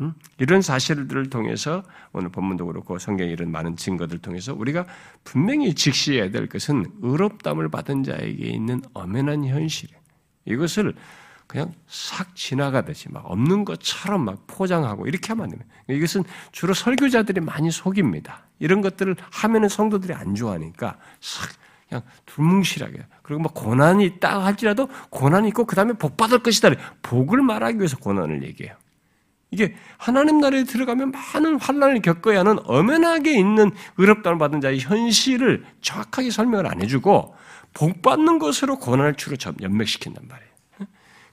[0.00, 0.14] 음?
[0.38, 4.86] 이런 사실들을 통해서 오늘 본문도 그렇고 성경의 이런 많은 증거들 통해서 우리가
[5.24, 10.00] 분명히 직시해야 될 것은 의롭담을 받은 자에게 있는 엄연한 현실이에요.
[10.44, 10.94] 이것을
[11.52, 15.70] 그냥 싹 지나가듯이 막 없는 것처럼 막 포장하고 이렇게 하면 안 됩니다.
[15.86, 18.46] 이것은 주로 설교자들이 많이 속입니다.
[18.58, 21.50] 이런 것들을 하면은 성도들이 안 좋아하니까 싹
[21.90, 26.70] 그냥 두뭉실하게 그리고 막 고난이 있다 할지라도 고난이 있고 그 다음에 복 받을 것이다.
[27.02, 28.74] 복을 말하기 위해서 고난을 얘기해요.
[29.50, 36.30] 이게 하나님 나라에 들어가면 많은 환란을 겪어야 하는 엄연하게 있는 의롭다를 받은 자의 현실을 정확하게
[36.30, 37.36] 설명을 안 해주고
[37.74, 40.51] 복 받는 것으로 고난을 주로 연맥시킨단 말이에요.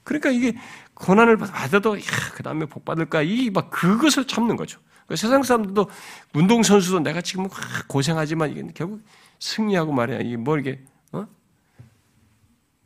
[0.04, 0.54] 그러니까 이게
[0.94, 1.96] 고난을 받아도
[2.34, 4.80] 그 다음에 복 받을까 이 막 그것을 참는 거죠.
[5.06, 5.88] 그러니까 세상 사람들도
[6.34, 7.48] 운동 선수도 내가 지금
[7.88, 9.02] 고생하지만 이게 결국
[9.38, 11.26] 승리하고 말이야 이게 뭐 이게 어?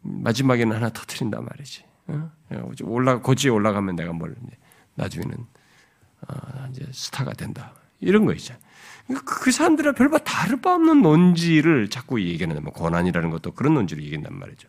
[0.03, 1.85] 마지막에는 하나 터트린단 말이지.
[2.09, 2.31] 어?
[2.83, 4.35] 올라 고지에 올라가면 내가 뭘
[4.95, 5.37] 나중에는
[6.29, 8.59] 어, 이제 스타가 된다 이런 거 있잖아.
[9.07, 14.03] 그러니까 그 사람들은 별바 다를 바 없는 논지를 자꾸 얘기하는 뭐 고난이라는 것도 그런 논지를
[14.05, 14.69] 얘기한단 말이죠.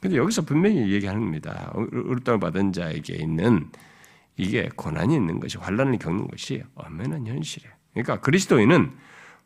[0.00, 1.72] 근데 여기서 분명히 얘기합니다.
[1.74, 3.70] 의롭다을 받은 자에게 있는
[4.36, 7.72] 이게 고난이 있는 것이 환란을 겪는 것이 엄연한 현실이에요.
[7.92, 8.92] 그러니까 그리스도인은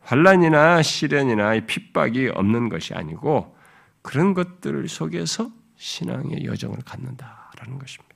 [0.00, 3.56] 환란이나 시련이나 핍박이 없는 것이 아니고
[4.02, 8.14] 그런 것들 속에서 신앙의 여정을 갖는다라는 것입니다.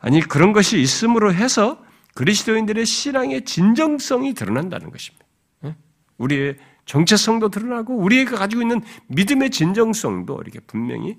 [0.00, 1.82] 아니 그런 것이 있음으로 해서
[2.14, 5.26] 그리스도인들의 신앙의 진정성이 드러난다는 것입니다.
[5.66, 5.76] 예?
[6.18, 6.56] 우리의
[6.90, 11.16] 정체성도 드러나고 우리가 가지고 있는 믿음의 진정성도 이렇게 분명히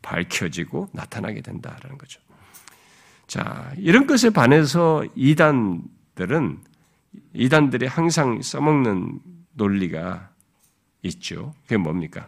[0.00, 2.22] 밝혀지고 나타나게 된다라는 거죠.
[3.26, 6.60] 자, 이런 것에 반해서 이단들은
[7.34, 9.20] 이단들이 항상 써먹는
[9.52, 10.30] 논리가
[11.02, 11.52] 있죠.
[11.64, 12.26] 그게 뭡니까?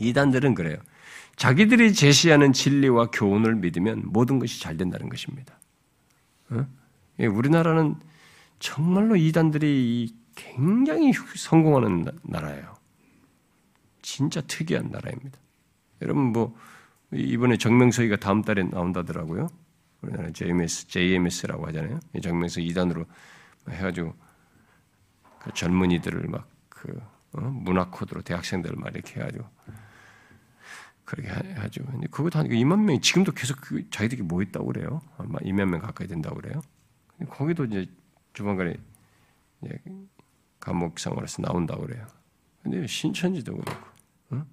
[0.00, 0.78] 이단들은 그래요.
[1.36, 5.56] 자기들이 제시하는 진리와 교훈을 믿으면 모든 것이 잘 된다는 것입니다.
[6.50, 6.66] 어?
[7.20, 7.94] 예, 우리나라는
[8.58, 12.76] 정말로 이단들이 굉장히 성공하는 나라예요.
[14.02, 15.36] 진짜 특이한 나라입니다.
[16.02, 16.56] 여러분 뭐
[17.12, 19.48] 이번에 정명서기가 다음 달에 나온다더라고요.
[20.02, 21.98] 우리나라 JMS, JMS라고 하잖아요.
[22.22, 23.06] 정명서 2단으로
[23.68, 24.14] 해가지고
[25.40, 27.00] 그 젊은이들을 막그
[27.32, 27.40] 어?
[27.40, 29.44] 문화 코드로 대학생들을 막 이렇게 해가지고
[31.04, 31.84] 그렇게 하죠.
[31.86, 35.00] 근데 그것도 한 2만 명이 지금도 계속 그 자기들이 뭐 있다고 그래요.
[35.18, 36.60] 아마 2만 명 가까이 된다고 그래요.
[37.30, 37.86] 거기도 이제
[38.32, 38.76] 조만간에
[40.66, 42.04] 감옥 생활에서 나온다고 그래요.
[42.60, 43.86] 근데 신천지도 그렇고,
[44.32, 44.44] 응?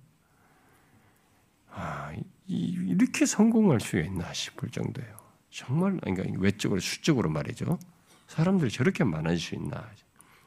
[1.72, 2.14] 아,
[2.46, 2.56] 이,
[2.88, 5.18] 이렇게 성공할 수 있나 싶을 정도예요.
[5.50, 7.80] 정말, 그러니까 외적으로, 수적으로 말이죠.
[8.28, 9.90] 사람들이 저렇게 많아질 수 있나.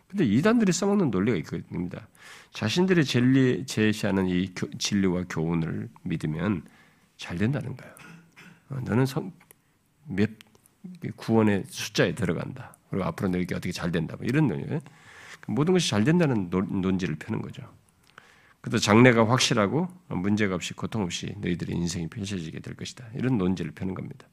[0.07, 2.09] 근데 이단들이 써먹는 논리가 있습니다.
[2.53, 6.63] 자신들의 진리, 제시하는 이 교, 진리와 교훈을 믿으면
[7.17, 7.95] 잘 된다는 거예요.
[8.69, 9.33] 어, 너는 성,
[10.05, 10.31] 몇,
[11.17, 12.76] 구원의 숫자에 들어간다.
[12.91, 14.17] 그리고 앞으로 너에게 어떻게 잘 된다.
[14.17, 14.65] 뭐 이런 논리.
[15.47, 17.63] 모든 것이 잘 된다는 논지를 펴는 거죠.
[18.61, 23.05] 그래도 장래가 확실하고 문제가 없이 고통 없이 너희들의 인생이 펼쳐지게 될 것이다.
[23.15, 24.27] 이런 논지를 펴는 겁니다.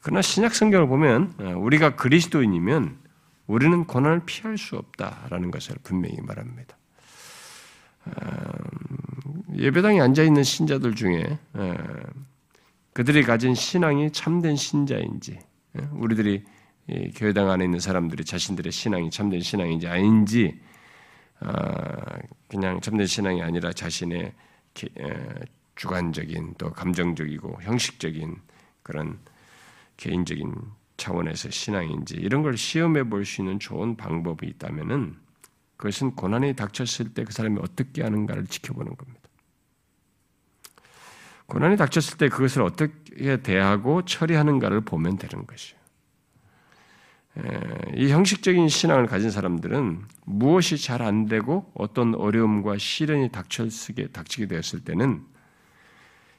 [0.00, 2.98] 그러나 신약 성경을 보면 어, 우리가 그리스도인이면
[3.46, 6.76] 우리는 고난을 피할 수 없다라는 것을 분명히 말합니다.
[8.06, 11.38] 음, 예배당에 앉아 있는 신자들 중에
[12.92, 15.38] 그들이 가진 신앙이 참된 신자인지,
[15.92, 16.44] 우리들이
[17.16, 20.60] 교회당 안에 있는 사람들이 자신들의 신앙이 참된 신앙인지 아닌지,
[21.40, 24.32] 아, 그냥 참된 신앙이 아니라 자신의
[25.76, 28.36] 주관적인 또 감정적이고 형식적인
[28.82, 29.18] 그런
[29.96, 30.54] 개인적인
[30.96, 35.16] 차원에서 신앙인지 이런 걸 시험해 볼 수 있는 좋은 방법이 있다면은
[35.76, 39.20] 그것은 고난이 닥쳤을 때 그 사람이 어떻게 하는가를 지켜보는 겁니다.
[41.46, 45.77] 고난이 닥쳤을 때 그것을 어떻게 대하고 처리하는가를 보면 되는 것이에요.
[47.94, 54.80] 이 형식적인 신앙을 가진 사람들은 무엇이 잘 안 되고 어떤 어려움과 시련이 닥쳤게 닥치게 되었을
[54.80, 55.24] 때는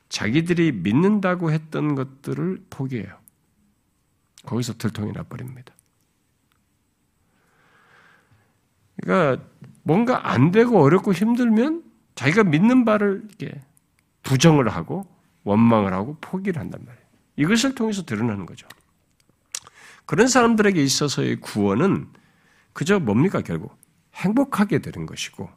[0.09, 3.17] 자기들이 믿는다고 했던 것들을 포기해요.
[4.43, 5.73] 거기서 들통이 나버립니다.
[9.01, 9.43] 그러니까
[9.83, 11.83] 뭔가 안 되고 어렵고 힘들면
[12.15, 13.61] 자기가 믿는 바를 이렇게
[14.23, 15.07] 부정을 하고
[15.43, 17.05] 원망을 하고 포기를 한단 말이에요.
[17.37, 18.67] 이것을 통해서 드러나는 거죠.
[20.09, 22.07] 그런 사람들에게 있어서의 구원은
[22.73, 23.77] 그저 뭡니까 결국
[24.15, 25.47] 행복하게 되는 것이고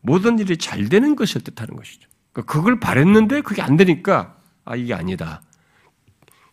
[0.00, 2.08] 모든 일이 잘 되는 것을 뜻하는 것이죠.
[2.32, 5.40] 그러니까 그걸 바랬는데 그게 안 되니까 아 이게 아니다.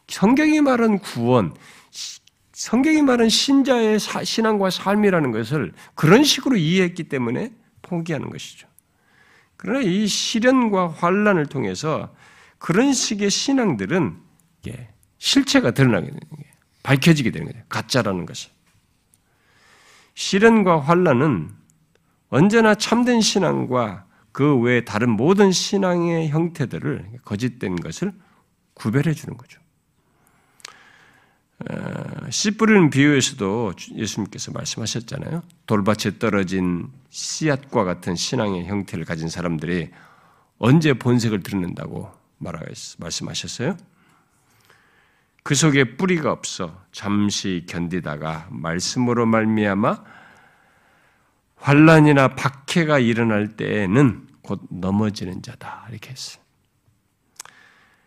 [0.08, 1.56] 성경이 말한 구원,
[2.53, 7.51] 성경이 말한 신자의 신앙과 삶이라는 것을 그런 식으로 이해했기 때문에
[7.82, 8.67] 포기하는 것이죠.
[9.56, 12.13] 그러나 이 시련과 환란을 통해서
[12.60, 14.19] 그런 식의 신앙들은
[15.17, 16.57] 실체가 드러나게 되는 거예요.
[16.88, 17.65] 밝혀지게 되는 거예요.
[17.67, 18.50] 가짜라는 것이.
[20.13, 21.50] 시련과 환란은
[22.30, 28.13] 언제나 참된 신앙과 그 외에 다른 모든 신앙의 형태들을 거짓된 것을
[28.73, 29.60] 구별해 주는 거죠.
[32.30, 35.43] 씨 뿌리는 비유에서도 예수님께서 말씀하셨잖아요.
[35.65, 39.89] 돌밭에 떨어진 씨앗과 같은 신앙의 형태를 가진 사람들이
[40.58, 43.76] 언제 본색을 드러낸다고 말씀하셨어요?
[45.47, 50.03] 그 속에 뿌리가 없어 잠시 견디다가 말씀으로 말미암아
[51.55, 56.43] 환란이나 박해가 일어날 때에는 곧 넘어지는 자다 이렇게 했어요.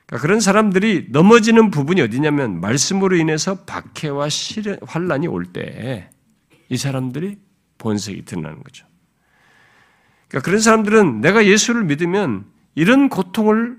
[0.05, 6.11] 그러니까 그런 사람들이 넘어지는 부분이 어디냐면 말씀으로 인해서 박해와 시련, 환란이 올 때
[6.69, 7.39] 이 사람들이
[7.79, 8.87] 본색이 드러나는 거죠.
[10.29, 13.79] 그러니까 그런 사람들은 내가 예수를 믿으면 이런 고통을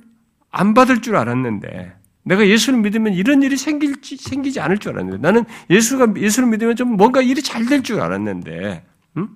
[0.49, 5.43] 안 받을 줄 알았는데 내가 예수를 믿으면 이런 일이 생길지 생기지 않을 줄 알았는데 나는
[5.69, 8.85] 예수가 예수를 믿으면 좀 뭔가 일이 잘 될 줄 알았는데,
[9.17, 9.29] 응?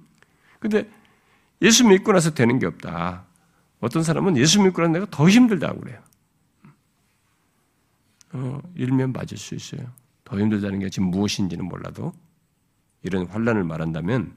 [0.60, 0.90] 근데
[1.62, 3.26] 예수 믿고 나서 되는 게 없다.
[3.80, 6.00] 어떤 사람은 예수 믿고 나서 내가 더 힘들다고 그래요.
[8.34, 9.82] 어, 일면 맞을 수 있어요.
[10.24, 12.14] 더 힘들다는 게 지금 무엇인지는 몰라도
[13.04, 14.34] 이런 환란을 말한다면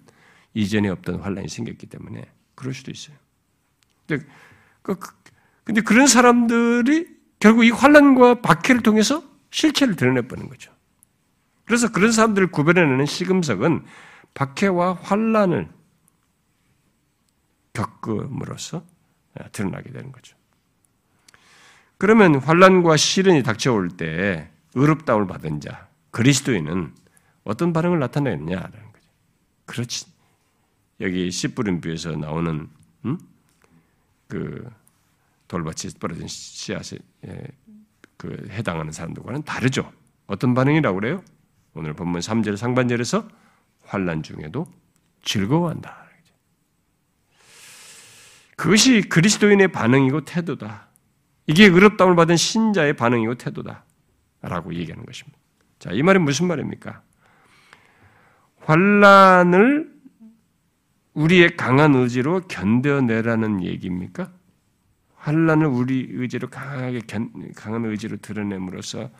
[0.54, 3.16] 이전에 없던 환란이 생겼기 때문에 그럴 수도 있어요.
[4.06, 4.24] 근데,
[4.82, 5.10] 그, 그,
[5.64, 10.72] 근데 그런 사람들이 결국 이 환란과 박해를 통해서 실체를 드러내버는 거죠.
[11.64, 13.84] 그래서 그런 사람들을 구별해내는 시금석은
[14.34, 15.68] 박해와 환란을
[17.72, 18.84] 겪음으로써
[19.52, 20.36] 드러나게 되는 거죠.
[21.98, 26.94] 그러면 환란과 시련이 닥쳐올 때 의롭다움을 받은 자 그리스도인은
[27.44, 29.06] 어떤 반응을 나타내느냐라는 거죠.
[29.66, 30.06] 그렇지.
[31.00, 32.68] 여기 씨 뿌린 비에서 나오는
[33.04, 33.18] 음?
[34.26, 34.68] 그
[35.48, 37.42] 돌밭이 떨어진 씨앗에 예,
[38.16, 39.90] 그 해당하는 사람들과는 다르죠.
[40.26, 41.22] 어떤 반응이라고 그래요?
[41.74, 43.28] 오늘 본문 3절 상반절에서
[43.82, 44.66] 환란 중에도
[45.22, 46.08] 즐거워한다.
[48.56, 50.88] 그것이 그리스도인의 반응이고 태도다.
[51.46, 53.84] 이게 의롭다움을 받은 신자의 반응이고 태도다.
[54.42, 55.38] 라고 얘기하는 것입니다.
[55.78, 57.02] 자, 이 말은 무슨 말입니까?
[58.60, 59.92] 환란을
[61.14, 64.32] 우리의 강한 의지로 견뎌내라는 얘기입니까?
[65.28, 69.10] 환란을 우리 의지로 강하게 견, 강한 의지로 드러냄으로써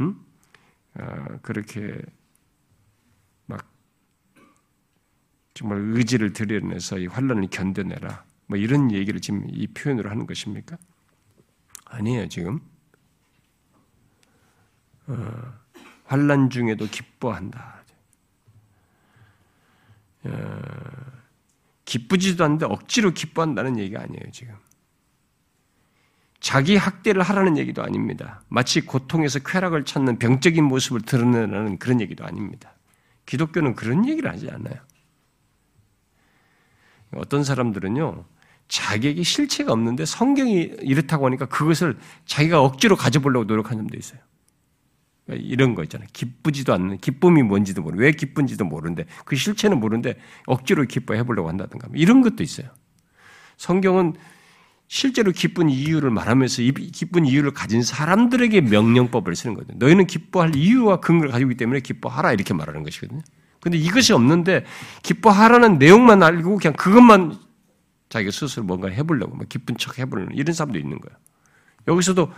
[0.00, 0.20] 음?
[0.94, 2.02] 어, 그렇게
[3.46, 3.64] 막
[5.54, 8.24] 정말 의지를 드러내서 이 환란을 견뎌내라.
[8.46, 10.78] 뭐 이런 얘기를 지금 이 표현으로 하는 것입니까?
[11.84, 12.60] 아니에요, 지금.
[15.06, 15.54] 어,
[16.06, 17.84] 환란 중에도 기뻐한다.
[20.24, 20.60] 어,
[21.84, 24.65] 기쁘지도 않는데 억지로 기뻐한다는 얘기가 아니에요, 지금.
[26.46, 28.40] 자기 학대를 하라는 얘기도 아닙니다.
[28.46, 32.72] 마치 고통에서 쾌락을 찾는 병적인 모습을 드러내라는 그런 얘기도 아닙니다.
[33.26, 34.76] 기독교는 그런 얘기를 하지 않아요.
[37.16, 38.24] 어떤 사람들은요,
[38.68, 44.20] 자기에게 실체가 없는데 성경이 이렇다고 하니까 그것을 자기가 억지로 가져보려고 노력하는 사람도 있어요.
[45.24, 46.06] 그러니까 이런 거 있잖아요.
[46.12, 50.16] 기쁘지도 않는, 기쁨이 뭔지도 모르고, 왜 기쁜지도 모르는데, 그 실체는 모르는데,
[50.46, 52.68] 억지로 기뻐해 보려고 한다든가, 뭐 이런 것도 있어요.
[53.56, 54.14] 성경은
[54.88, 59.78] 실제로 기쁜 이유를 말하면서 이 기쁜 이유를 가진 사람들에게 명령법을 쓰는 거거든요.
[59.78, 63.20] 너희는 기뻐할 이유와 근거를 가지고 있기 때문에 기뻐하라 이렇게 말하는 것이거든요.
[63.60, 64.64] 근데 이것이 없는데
[65.02, 67.36] 기뻐하라는 내용만 알고 그냥 그것만
[68.08, 71.16] 자기가 스스로 뭔가 해보려고 막 기쁜 척 해보려는 이런 사람도 있는 거예요.
[71.88, 72.30] 여기서도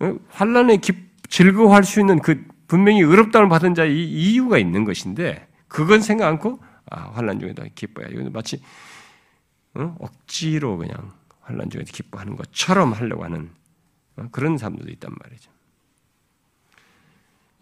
[0.00, 0.16] 어?
[0.30, 0.94] 환란에 기,
[1.28, 7.10] 즐거워할 수 있는 그 분명히 의롭다을 받은 자의 이유가 있는 것인데 그건 생각 않고 아,
[7.12, 8.62] 환란 중에도 기뻐야 이건 마치
[9.74, 9.94] 어?
[10.00, 11.12] 억지로 그냥
[11.50, 13.50] 환란 중에도 기뻐하는 것처럼 하려고 하는
[14.16, 14.28] 어?
[14.30, 15.50] 그런 사람들도 있단 말이죠.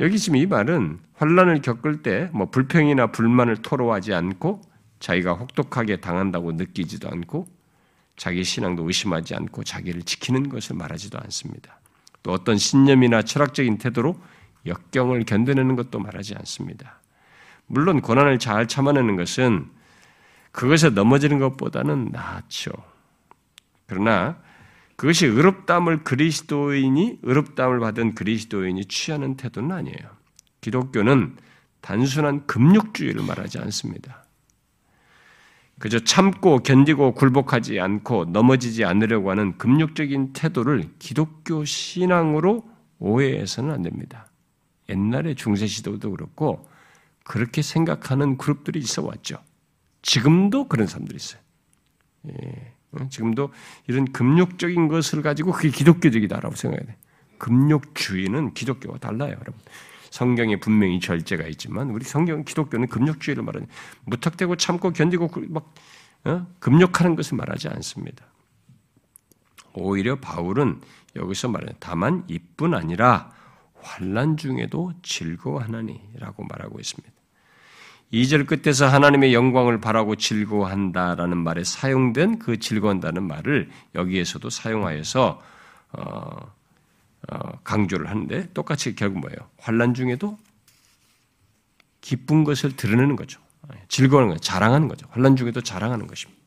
[0.01, 4.61] 여기 지금 이 말은 환란을 겪을 때 뭐 불평이나 불만을 토로하지 않고
[5.01, 7.47] 자기가 혹독하게 당한다고 느끼지도 않고
[8.17, 11.81] 자기 신앙도 의심하지 않고 자기를 지키는 것을 말하지도 않습니다.
[12.23, 14.21] 또 어떤 신념이나 철학적인 태도로
[14.67, 17.01] 역경을 견뎌내는 것도 말하지 않습니다.
[17.67, 19.71] 물론 고난을 잘 참아내는 것은
[20.51, 22.73] 그것에 넘어지는 것보다는 낫죠.
[23.89, 24.41] 그러나
[24.97, 29.99] 그것이 의롭담을 그리스도인이 의롭담을 받은 그리스도인이 취하는 태도는 아니에요.
[30.61, 31.37] 기독교는
[31.81, 34.25] 단순한 금욕주의를 말하지 않습니다.
[35.79, 42.69] 그저 참고 견디고 굴복하지 않고 넘어지지 않으려고 하는 금욕적인 태도를 기독교 신앙으로
[42.99, 44.29] 오해해서는 안 됩니다.
[44.89, 46.69] 옛날에 중세 시도도 그렇고
[47.25, 49.39] 그렇게 생각하는 그룹들이 있어 왔죠.
[50.03, 51.41] 지금도 그런 사람들이 있어요.
[52.31, 52.78] 예.
[52.93, 53.53] 어, 지금도
[53.87, 56.97] 이런 금욕적인 것을 가지고 그게 기독교적이다라고 생각해야 돼.
[57.39, 59.55] 금욕주의는 기독교와 달라요, 여러분.
[60.11, 63.69] 성경에 분명히 절제가 있지만 우리 성경 기독교는 금욕주의를 말하는
[64.07, 65.75] 무턱대고 참고 견디고 그막
[66.25, 66.47] 어?
[66.59, 68.25] 금욕하는 것을 말하지 않습니다.
[69.75, 70.81] 오히려 바울은
[71.15, 73.31] 여기서 말하는 다만 이뿐 아니라
[73.81, 77.18] 환란 중에도 즐거워하나니라고 말하고 있습니다.
[78.13, 85.43] 2절 끝에서 하나님의 영광을 바라고 즐거워한다라는 말에 사용된 그 즐거워한다는 말을 여기에서도 사용하여서
[85.93, 86.53] 어,
[87.31, 89.37] 어, 강조를 하는데 똑같이 결국 뭐예요?
[89.59, 90.39] 환란 중에도
[92.01, 93.41] 기쁜 것을 드러내는 거죠.
[93.89, 94.41] 즐거워하는 거죠.
[94.41, 95.07] 자랑하는 거죠.
[95.11, 96.39] 환란 중에도 자랑하는 것입니다.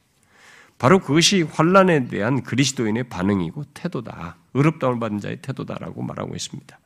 [0.80, 4.38] 바로 그것이 환란에 대한 그리스도인의 반응이고 태도다.
[4.56, 6.80] 의롭다움을 받은 자의 태도다라고 말하고 있습니다.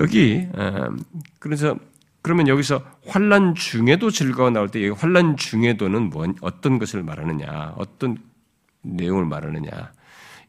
[0.00, 0.88] 여기 어,
[1.38, 1.76] 그래서
[2.28, 8.18] 그러면 여기서 환란 중에도 즐거워 나올 때 환란 중에도는 뭐, 어떤 것을 말하느냐, 어떤
[8.82, 9.70] 내용을 말하느냐.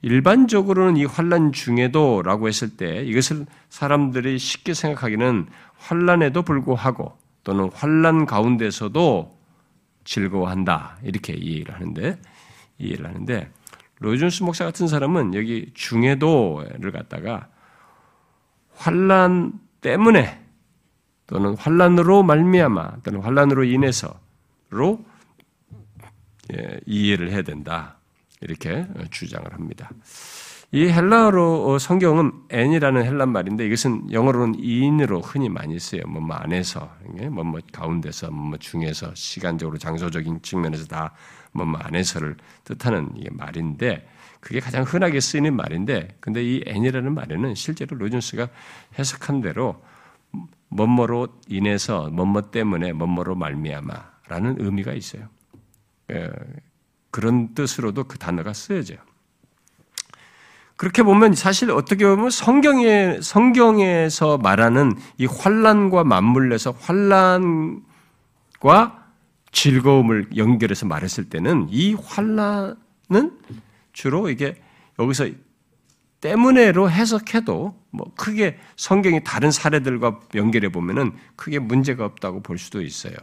[0.01, 9.39] 일반적으로는 이 환란 중에도라고 했을 때 이것을 사람들이 쉽게 생각하기는 환란에도 불구하고 또는 환란 가운데서도
[10.03, 12.19] 즐거워한다 이렇게 이해를 하는데
[12.77, 13.49] 이해를 하는데
[13.99, 17.47] 로이존스 목사 같은 사람은 여기 중에도를 갖다가
[18.75, 20.48] 환란 때문에
[21.29, 25.05] 또는 환란으로 말미암아 또는 환란으로 인해서로
[26.51, 27.97] 예, 이해를 해야 된다.
[28.41, 29.91] 이렇게 주장을 합니다.
[30.71, 36.03] 이 헬라어로 어, 성경은 n이라는 헬란 말인데 이것은 영어로는 in으로 흔히 많이 쓰여요.
[36.07, 36.91] 뭐, 뭐 안에서,
[37.29, 41.13] 뭐, 뭐 가운데서, 뭐, 뭐 중에서, 시간적으로 장소적인 측면에서 다
[41.51, 44.07] 뭐, 뭐 안에서를 뜻하는 말인데
[44.39, 48.47] 그게 가장 흔하게 쓰이는 말인데 근데 이 n이라는 말에는 실제로 로준스가
[48.97, 49.79] 해석한 대로
[50.69, 55.27] 뭐뭐로 인해서 뭐뭐 때문에 뭐뭐로 말미암아라는 의미가 있어요.
[56.11, 56.29] 예,
[57.11, 58.99] 그런 뜻으로도 그 단어가 쓰여져요.
[60.75, 67.83] 그렇게 보면 사실 어떻게 보면 성경에 성경에서 말하는 이 환란과 맞물려서 환란과
[69.51, 73.39] 즐거움을 연결해서 말했을 때는 이 환란은
[73.91, 74.55] 주로 이게
[74.99, 75.27] 여기서
[76.21, 83.13] 때문에로 해석해도 뭐 크게 성경이 다른 사례들과 연결해 보면은 크게 문제가 없다고 볼 수도 있어요.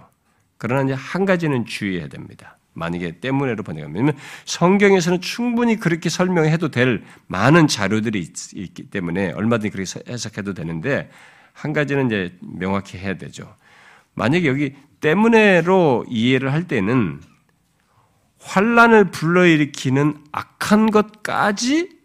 [0.59, 2.59] 그러나 이제 한 가지는 주의해야 됩니다.
[2.73, 10.13] 만약에 때문에로 번역하면 성경에서는 충분히 그렇게 설명해도 될 많은 자료들이 있, 기 때문에 얼마든지 그렇게
[10.13, 11.11] 해석해도 되는데
[11.53, 13.55] 한 가지는 이제 명확히 해야 되죠.
[14.15, 17.21] 만약에 여기 때문에로 이해를 할 때는
[18.41, 21.96] 환란을 불러일으키는 악한 것까지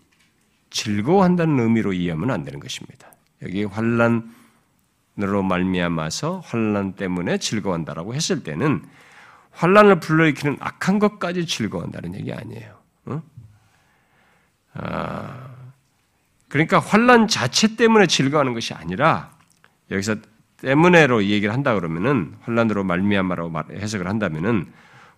[0.72, 3.12] 즐거워한다는 의미로 이해하면 안 되는 것입니다.
[3.44, 8.84] 여기 환란으로 말미암아서 환란 때문에 즐거워한다라고 했을 때는
[9.52, 12.80] 환란을 불러일으키는 악한 것까지 즐거워한다는 얘기 아니에요.
[13.06, 13.22] 어?
[14.74, 15.50] 아,
[16.48, 19.32] 그러니까 환란 자체 때문에 즐거워하는 것이 아니라
[19.92, 20.16] 여기서
[20.58, 24.72] 때문에로 얘기를 한다 그러면은 환란으로 말미암아라고 해석을 한다면은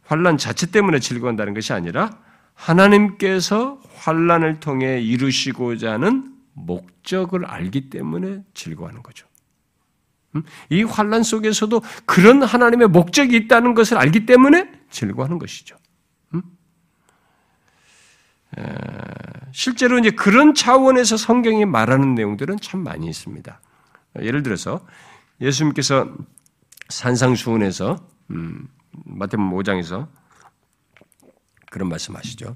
[0.06, 2.18] 환란 자체 때문에 즐거워한다는 것이 아니라
[2.54, 9.28] 하나님께서 환란을 통해 이루시고자 하는 목적을 알기 때문에 즐거워하는 거죠.
[10.36, 10.44] 음?
[10.70, 15.78] 이 환란 속에서도 그런 하나님의 목적이 있다는 것을 알기 때문에 즐거워하는 것이죠.
[16.34, 16.42] 음?
[19.52, 23.60] 실제로 이제 그런 차원에서 성경이 말하는 내용들은 참 많이 있습니다.
[24.22, 24.86] 예를 들어서
[25.42, 26.14] 예수님께서
[26.90, 27.98] 산상수훈에서
[28.32, 28.68] 음,
[29.06, 30.08] 마태복음 5장에서
[31.74, 32.56] 그런 말씀하시죠.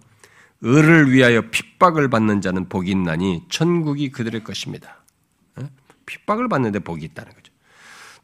[0.63, 5.03] 을을 위하여 핍박을 받는 자는 복이 있나니 천국이 그들의 것입니다.
[6.05, 7.51] 핍박을 받는데 복이 있다는 거죠.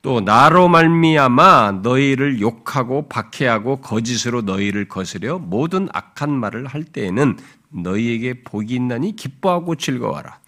[0.04, 7.38] 또 나로 말미암아 너희를 욕하고 박해하고 거짓으로 너희를 거스려 모든 악한 말을 할 때에는
[7.70, 10.39] 너희에게 복이 있나니 기뻐하고 즐거워라.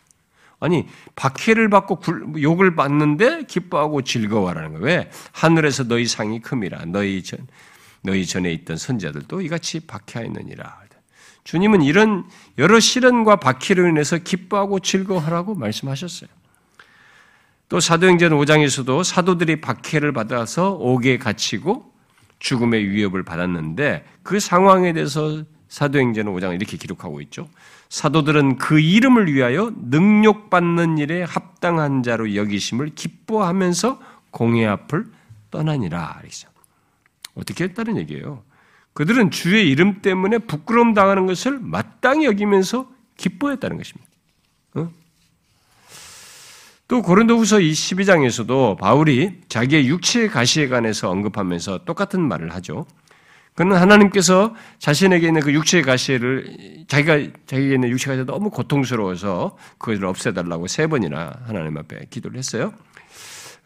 [0.60, 0.86] 아니
[1.16, 2.02] 박해를 받고
[2.41, 4.86] 욕을 받는데 기뻐하고 즐거워라는 거예요.
[4.86, 5.12] 왜?
[5.32, 6.86] 하늘에서 너희 상이 큼이라.
[6.86, 7.39] 너희 전
[8.06, 10.86] 너희 전에 있던 선자들도 이같이 박해하였느니라.
[11.45, 12.26] 주님은 이런
[12.58, 16.28] 여러 시련과 박해로 인해서 기뻐하고 즐거워하라고 말씀하셨어요.
[17.70, 21.93] 또 사도행전 5장에서도 사도들이 박해를 받아서 옥에 갇히고
[22.39, 27.47] 죽음의 위협을 받았는데 그 상황에 대해서 사도행전 5장은 이렇게 기록하고 있죠.
[27.89, 33.99] 사도들은 그 이름을 위하여 능욕받는 일에 합당한 자로 여기심을 기뻐하면서
[34.32, 35.06] 공의 앞을
[35.51, 36.22] 떠나니라.
[37.36, 38.44] 어떻게 했다는 얘기예요?
[38.94, 44.10] 그들은 주의 이름 때문에 부끄러움 당하는 것을 마땅히 여기면서 기뻐했다는 것입니다.
[44.76, 44.90] 어?
[46.88, 52.86] 또 고린도후서 12장에서도 바울이 자기의 육체의 가시에 관해서 언급하면서 똑같은 말을 하죠.
[53.56, 60.68] 그는 하나님께서 자신에게 있는 그 육체의 가시를 자기가 자기에게 있는 육체가 너무 고통스러워서 그것을 없애달라고
[60.68, 62.74] 세 번이나 하나님 앞에 기도를 했어요.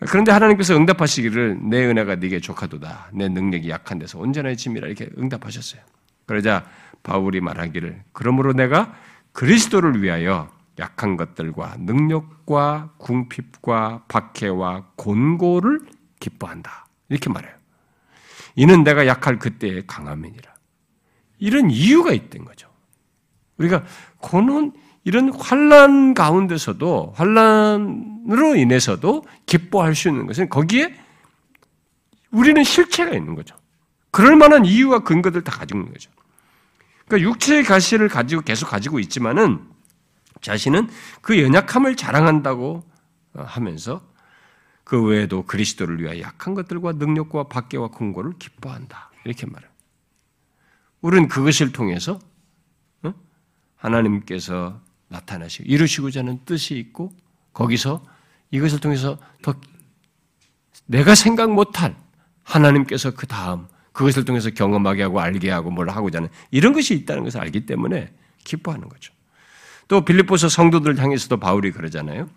[0.08, 3.10] 그런데 하나님께서 응답하시기를 내 은혜가 네게 족하도다.
[3.14, 5.82] 내 능력이 약한 데서 온전한 짐이라 이렇게 응답하셨어요.
[6.26, 6.66] 그러자
[7.04, 8.96] 바울이 말하기를 그러므로 내가
[9.34, 15.82] 그리스도를 위하여 약한 것들과 능력과 궁핍과 박해와 곤고를
[16.20, 16.88] 기뻐한다.
[17.10, 17.54] 이렇게 말해요.
[18.56, 20.54] 이는 내가 약할 그때의 강함이니라.
[21.40, 22.70] 이런 이유가 있던 거죠.
[23.60, 23.84] 우리가
[24.18, 30.96] 고는 이런 환란 가운데서도 환란으로 인해서도 기뻐할 수 있는 것은 거기에
[32.32, 33.56] 우리는 실체가 있는 거죠.
[34.12, 36.12] 그럴 만한 이유와 근거들 다 가지고 있는 거죠.
[37.08, 39.62] 그러니까 육체의 가시를 가지고 계속 가지고 있지만은
[40.42, 40.90] 자신은
[41.22, 42.84] 그 연약함을 자랑한다고
[43.34, 44.02] 하면서
[44.84, 49.12] 그 외에도 그리스도를 위하여 약한 것들과 능력과 박계와 공고를 기뻐한다.
[49.26, 49.70] 이렇게 말해요.
[51.02, 52.20] 우리는 그것을 통해서
[53.80, 57.12] 하나님께서 나타나시고 이루시고자 하는 뜻이 있고
[57.54, 58.06] 거기서
[58.52, 59.56] 이것을 통해서 더
[60.86, 61.96] 내가 생각 못할
[62.44, 67.24] 하나님께서 그 다음 그것을 통해서 경험하게 하고 알게 하고 뭘 하고자 하는 이런 것이 있다는
[67.24, 68.12] 것을 알기 때문에
[68.44, 69.14] 기뻐하는 거죠.
[69.88, 72.30] 또 빌립보서 성도들 향해서도 바울이 그러잖아요.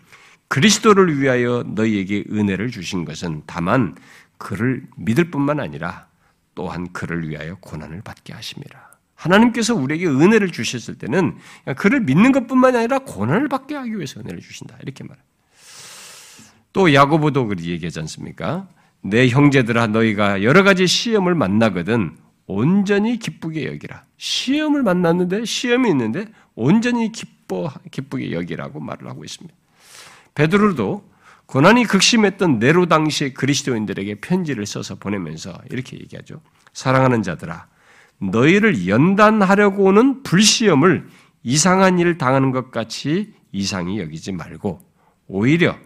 [0.47, 3.95] 그리스도를 위하여 너희에게 은혜를 주신 것은 다만
[4.37, 6.07] 그를 믿을 뿐만 아니라
[6.55, 8.92] 또한 그를 위하여 고난을 받게 하심이라.
[9.15, 11.37] 하나님께서 우리에게 은혜를 주셨을 때는
[11.77, 14.77] 그를 믿는 것뿐만 아니라 고난을 받게 하기 위해서 은혜를 주신다.
[14.81, 15.23] 이렇게 말해요.
[16.73, 18.67] 또 야고보도 그렇게 얘기하지 않습니까?
[19.01, 24.03] 내 형제들아 너희가 여러 가지 시험을 만나거든 온전히 기쁘게 여기라.
[24.17, 29.55] 시험을 만났는데 시험이 있는데 온전히 기뻐 기쁘게 여기라고 말을 하고 있습니다.
[30.35, 31.09] 베드로도
[31.45, 36.41] 고난이 극심했던 네로 당시의 그리스도인들에게 편지를 써서 보내면서 이렇게 얘기하죠.
[36.73, 37.67] 사랑하는 자들아
[38.19, 41.07] 너희를 연단하려고 오는 불시험을
[41.43, 44.81] 이상한 일을 당하는 것 같이 이상히 여기지 말고
[45.27, 45.77] 오히려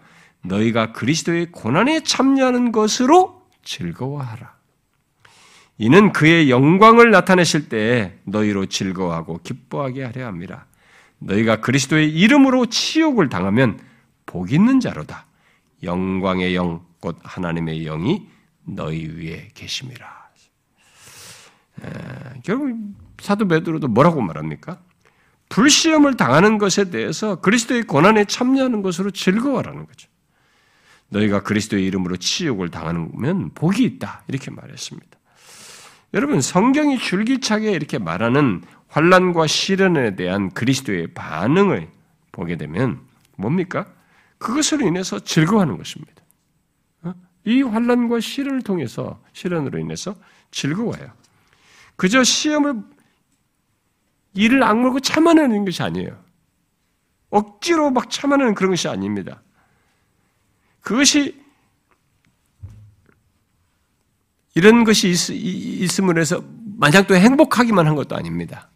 [0.43, 4.55] 너희가 그리스도의 고난에 참여하는 것으로 즐거워하라.
[5.79, 10.65] 이는 그의 영광을 나타내실 때 너희로 즐거워하고 기뻐하게 하려 합니다.
[11.19, 13.79] 너희가 그리스도의 이름으로 치욕을 당하면
[14.25, 15.25] 복 있는 자로다.
[15.83, 18.27] 영광의 영, 곧 하나님의 영이
[18.63, 20.16] 너희 위에 계심이라.
[21.83, 22.77] 에, 결국
[23.19, 24.79] 사도 베드로도 뭐라고 말합니까?
[25.49, 30.09] 불시험을 당하는 것에 대해서 그리스도의 고난에 참여하는 것으로 즐거워라는 거죠.
[31.09, 35.17] 너희가 그리스도의 이름으로 치욕을 당하면 복이 있다 이렇게 말했습니다.
[36.13, 41.89] 여러분 성경이 줄기차게 이렇게 말하는 환란과 시련에 대한 그리스도의 반응을
[42.31, 43.01] 보게 되면
[43.35, 43.87] 뭡니까?
[44.37, 46.13] 그것으로 인해서 즐거워하는 것입니다.
[47.03, 47.13] 어?
[47.45, 50.15] 이 환란과 시련을 통해서 시련으로 인해서
[50.51, 51.11] 즐거워요.
[51.97, 52.75] 그저 시험을
[54.33, 56.23] 이를 악물고 참아내는 것이 아니에요.
[57.29, 59.41] 억지로 막 참아내는 그런 것이 아닙니다.
[60.81, 61.43] 그것이
[64.53, 66.43] 이런 것이 있, 음으로 해서
[66.77, 68.69] 만약 또 행복하기만 한 것도 아닙니다.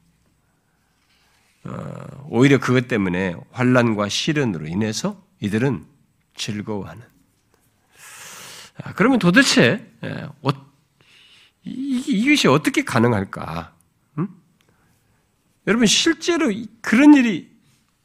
[1.63, 5.85] 어, 오히려 그것 때문에 환란과 시련으로 인해서 이들은
[6.35, 7.03] 즐거워하는.
[8.83, 10.27] 아, 그러면 도대체 예,
[11.63, 13.75] 이것이 어떻게 가능할까?
[15.67, 16.51] 여러분 실제로
[16.81, 17.51] 그런 일이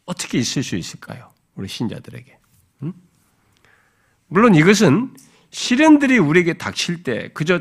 [0.05, 1.31] 어떻게 있을 수 있을까요?
[1.55, 2.39] 우리 신자들에게.
[2.83, 2.93] 음?
[4.29, 5.15] 물론 이것은
[5.51, 7.61] 시련들이 우리에게 닥칠 때 그저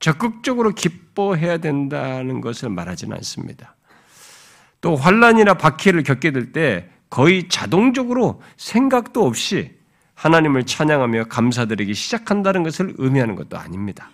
[0.00, 3.76] 적극적으로 기뻐해야 된다는 것을 말하지는 않습니다.
[4.80, 9.78] 또 환란이나 박해를 겪게 될 때 거의 자동적으로 생각도 없이
[10.14, 14.10] 하나님을 찬양하며 감사드리기 시작한다는 것을 의미하는 것도 아닙니다.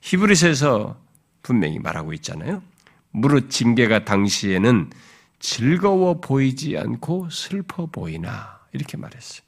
[0.00, 0.96] 히브리서에서
[1.42, 2.62] 분명히 말하고 있잖아요.
[3.10, 4.90] 무릇 징계가 당시에는
[5.38, 9.42] 즐거워 보이지 않고 슬퍼 보이나 이렇게 말했어요.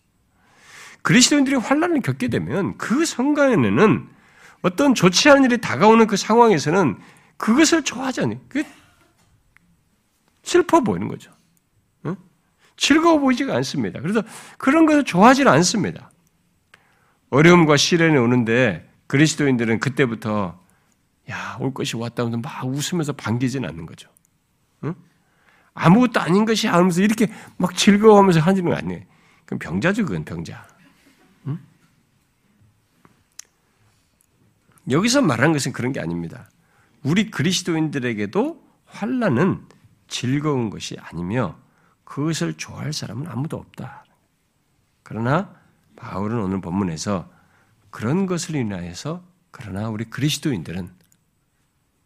[1.03, 4.09] 그리스도인들이 환란을 겪게 되면 그 순간에는
[4.62, 6.98] 어떤 좋지 않은 일이 다가오는 그 상황에서는
[7.36, 8.38] 그것을 좋아하지 않아요.
[10.42, 11.32] 슬퍼 보이는 거죠.
[12.07, 12.16] 응?
[12.76, 14.01] 즐거워 보이지가 않습니다.
[14.01, 14.22] 그래서
[14.59, 16.11] 그런 것을 좋아하지 않습니다.
[17.30, 20.56] 어려움과 시련이 오는데 그리스도인들은 그때부터
[21.30, 24.08] 야, 올 것이 왔다 하면서 막 웃으면서 반기지는 않는 거죠.
[24.84, 24.94] 응?
[25.74, 29.02] 아무것도 아닌 것이 하면서 이렇게 막 즐거워하면서 하는 거 아니에요.
[29.46, 30.64] 그럼 병자죠, 그건 병자.
[31.48, 31.58] 응?
[34.88, 36.48] 여기서 말하는 것은 그런 게 아닙니다.
[37.02, 39.66] 우리 그리스도인들에게도 환란은
[40.06, 41.58] 즐거운 것이 아니며
[42.04, 44.04] 그것을 좋아할 사람은 아무도 없다.
[45.02, 45.52] 그러나
[45.96, 47.39] 바울은 오늘 본문에서
[47.91, 50.91] 그런 것을 인하여서 그러나 우리 그리스도인들은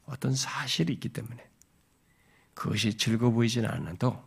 [0.07, 1.47] 어떤 사실이 있기 때문에
[2.55, 4.23] 그것이 즐거워 보이지는 않아도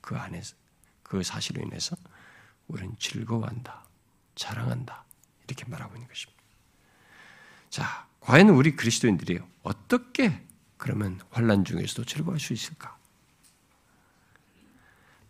[0.00, 0.56] 그 안에서
[1.02, 1.96] 그 사실로 인해서
[2.66, 3.84] 우리는 즐거워한다,
[4.34, 5.04] 자랑한다
[5.46, 6.42] 이렇게 말하고 있는 것입니다.
[7.70, 10.44] 자, 과연 우리 그리스도인들이 어떻게
[10.76, 12.96] 그러면 환란 중에서도 즐거워할 수 있을까?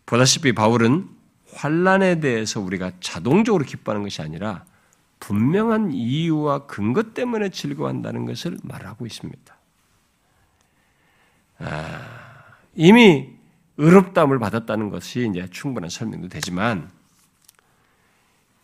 [0.07, 1.09] 보다시피 바울은
[1.53, 4.65] 환란에 대해서 우리가 자동적으로 기뻐하는 것이 아니라
[5.21, 9.57] 분명한 이유와 근거 때문에 즐거워한다는 것을 말하고 있습니다.
[11.59, 13.31] 아, 이미
[13.77, 16.91] 의롭다함을 받았다는 것이 이제 충분한 설명도 되지만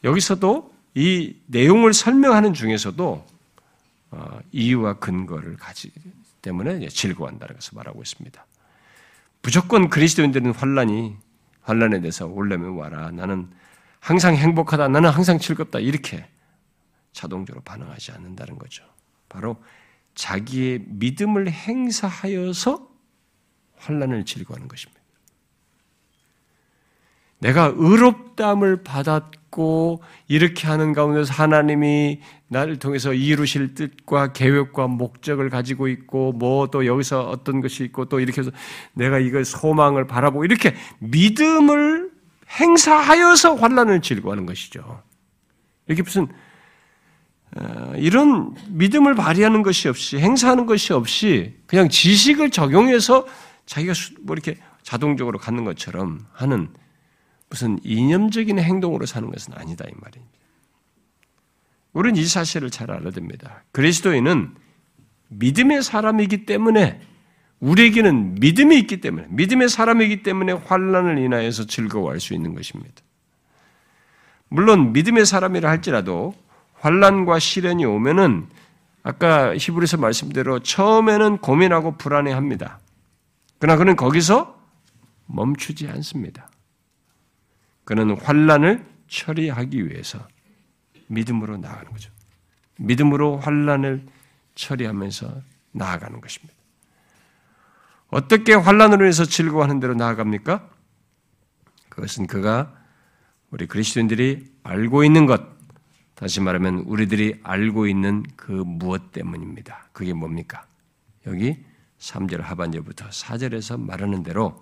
[0.03, 3.27] 여기서도 이 내용을 설명하는 중에서도
[4.11, 6.01] 어, 이유와 근거를 가지기
[6.43, 8.47] 때문에 즐거워한다는 것을 말하고 있습니다.
[9.43, 11.17] 무조건 그리스도인들은 환란이
[11.63, 13.11] 환란에 대해서 올려면 와라.
[13.11, 13.49] 나는
[13.99, 14.89] 항상 행복하다.
[14.89, 15.79] 나는 항상 즐겁다.
[15.79, 16.27] 이렇게
[17.15, 18.85] 자동적으로 반응하지 않는다는 거죠.
[19.31, 19.57] 바로
[20.15, 22.89] 자기의 믿음을 행사하여서
[23.77, 25.01] 환란을 즐거워하는 것입니다.
[27.39, 36.33] 내가 의롭담을 받았고 이렇게 하는 가운데서 하나님이 나를 통해서 이루실 뜻과 계획과 목적을 가지고 있고
[36.33, 38.51] 뭐 또 여기서 어떤 것이 있고 또 이렇게 해서
[38.95, 42.11] 내가 이걸 소망을 바라보고 이렇게 믿음을
[42.49, 45.03] 행사하여서 환란을 즐거워하는 것이죠.
[45.87, 46.29] 이렇게 무슨 어,
[47.97, 53.27] 이런 믿음을 발휘하는 것이 없이 행사하는 것이 없이 그냥 지식을 적용해서
[53.67, 56.69] 자기가 뭐 이렇게 자동적으로 갖는 것처럼 하는
[57.49, 60.35] 무슨 이념적인 행동으로 사는 것은 아니다 이 말입니다.
[61.93, 63.63] 우리는 이 사실을 잘 알아야 됩니다.
[63.71, 64.55] 그리스도인은
[65.29, 67.01] 믿음의 사람이기 때문에
[67.61, 72.95] 우리에게는 믿음이 있기 때문에 믿음의 사람이기 때문에 환란을 인하여서 즐거워할 수 있는 것입니다.
[74.49, 76.35] 물론 믿음의 사람이라 할지라도
[76.85, 78.47] 환란과 시련이 오면은
[79.03, 82.78] 아까 히브리서 말씀대로 처음에는 고민하고 불안해합니다.
[83.59, 84.61] 그러나 그는 거기서
[85.26, 86.51] 멈추지 않습니다.
[87.85, 90.28] 그는 환란을 처리하기 위해서
[91.07, 92.11] 믿음으로 나아가는 거죠.
[92.76, 94.05] 믿음으로 환란을
[94.55, 95.41] 처리하면서
[95.72, 96.55] 나아가는 것입니다.
[98.09, 100.68] 어떻게 환란으로 해서 즐거워하는 대로 나아갑니까?
[101.89, 102.74] 그것은 그가
[103.51, 105.54] 우리 그리스도인들이 알고 있는 것,
[106.15, 109.89] 다시 말하면 우리들이 알고 있는 그 무엇 때문입니다.
[109.93, 110.67] 그게 뭡니까?
[111.27, 111.65] 여기
[111.99, 114.61] 3절 하반절부터 4절에서 말하는 대로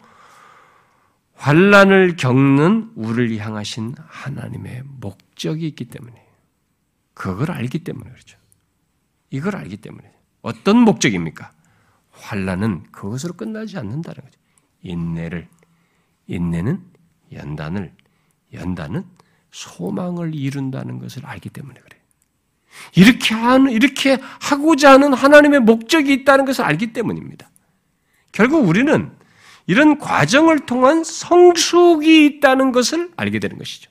[1.34, 6.26] 환란을 겪는 우리를 향하신 하나님의 목적이 있기 때문이에요.
[7.14, 8.38] 그걸 알기 때문에 그렇죠.
[9.30, 11.52] 이걸 알기 때문에 어떤 목적입니까?
[12.10, 14.38] 환란은 그것으로 끝나지 않는다는 거죠.
[14.82, 15.48] 인내를
[16.26, 16.84] 인내는
[17.32, 17.92] 연단을
[18.52, 19.04] 연단은
[19.52, 22.02] 소망을 이룬다는 것을 알기 때문에 그래요.
[22.94, 27.48] 이렇게 하는, 이렇게 하고자 하는 하나님의 목적이 있다는 것을 알기 때문입니다.
[28.32, 29.12] 결국 우리는
[29.66, 33.90] 이런 과정을 통한 성숙이 있다는 것을 알게 되는 것이죠.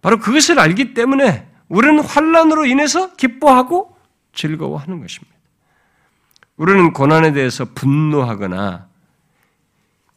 [0.00, 3.96] 바로 그것을 알기 때문에 우리는 환란으로 인해서 기뻐하고
[4.32, 5.36] 즐거워하는 것입니다.
[6.56, 8.88] 우리는 고난에 대해서 분노하거나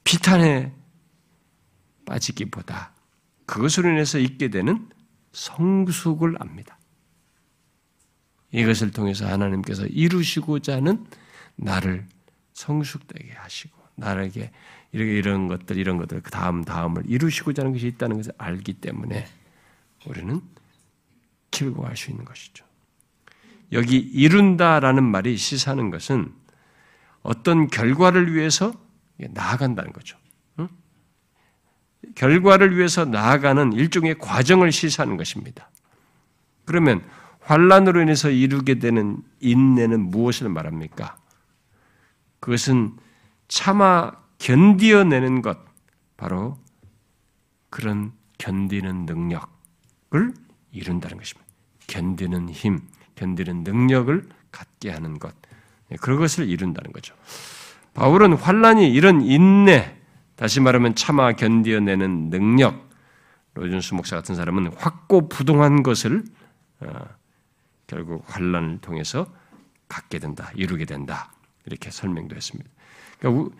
[0.04, 0.72] 비탄에
[2.06, 2.91] 빠지기보다
[3.52, 4.88] 그것으로 인해서 있게 되는
[5.34, 6.78] 성숙을 압니다.
[8.54, 11.06] 이것을 통해서 하나님께서 이루시고자 하는
[11.58, 12.08] 나를
[12.54, 14.52] 성숙되게 하시고 나에게
[14.94, 19.28] 이런 것들 이런 것들 그 다음 다음을 이루시고자 하는 것이 있다는 것을 알기 때문에
[20.06, 20.42] 우리는
[21.50, 22.66] 길고 갈수 있는 것이죠.
[23.74, 26.34] 여기 이룬다라는 말이 시사하는 것은
[27.22, 28.74] 어떤 결과를 위해서
[29.18, 30.21] 나아간다는 거죠.
[32.12, 32.16] 응?
[32.16, 35.70] 결과를 위해서 나아가는 일종의 과정을 시사하는 것입니다.
[36.66, 37.04] 그러면
[37.42, 41.18] 환란으로 인해서 이루게 되는 인내는 무엇을 말합니까?
[42.40, 42.96] 그것은
[43.48, 45.58] 참아 견디어내는 것,
[46.18, 46.58] 바로
[47.70, 50.34] 그런 견디는 능력을
[50.72, 51.52] 이룬다는 것입니다.
[51.88, 52.82] 견디는 힘,
[53.16, 55.36] 견디는 능력을 갖게 하는 것,
[55.90, 57.16] 네, 그것을 이룬다는 거죠.
[57.94, 60.01] 바울은 환란이 이런 인내,
[60.42, 62.90] 다시 말하면 참아 견디어내는 능력,
[63.54, 66.24] 로준수 목사 같은 사람은 확고부동한 것을
[66.80, 66.88] 어,
[67.86, 69.32] 결국 환란을 통해서
[69.88, 71.32] 갖게 된다, 이루게 된다
[71.68, 72.68] 이렇게 설명도 했습니다.
[73.20, 73.56] 그러니까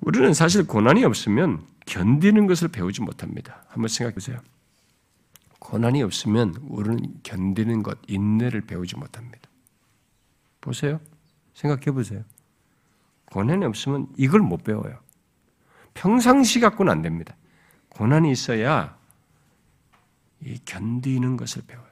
[0.00, 3.64] 우리는 사실 고난이 없으면 견디는 것을 배우지 못합니다.
[3.68, 4.38] 한번 생각해 보세요.
[5.60, 9.48] 고난이 없으면 우리는 견디는 것, 인내를 배우지 못합니다.
[10.60, 11.00] 보세요.
[11.54, 12.22] 생각해 보세요.
[13.32, 14.98] 고난이 없으면 이걸 못 배워요.
[15.98, 17.36] 평상시 갖고는 안 됩니다.
[17.88, 18.96] 고난이 있어야
[20.40, 21.88] 이 견디는 것을 배워요.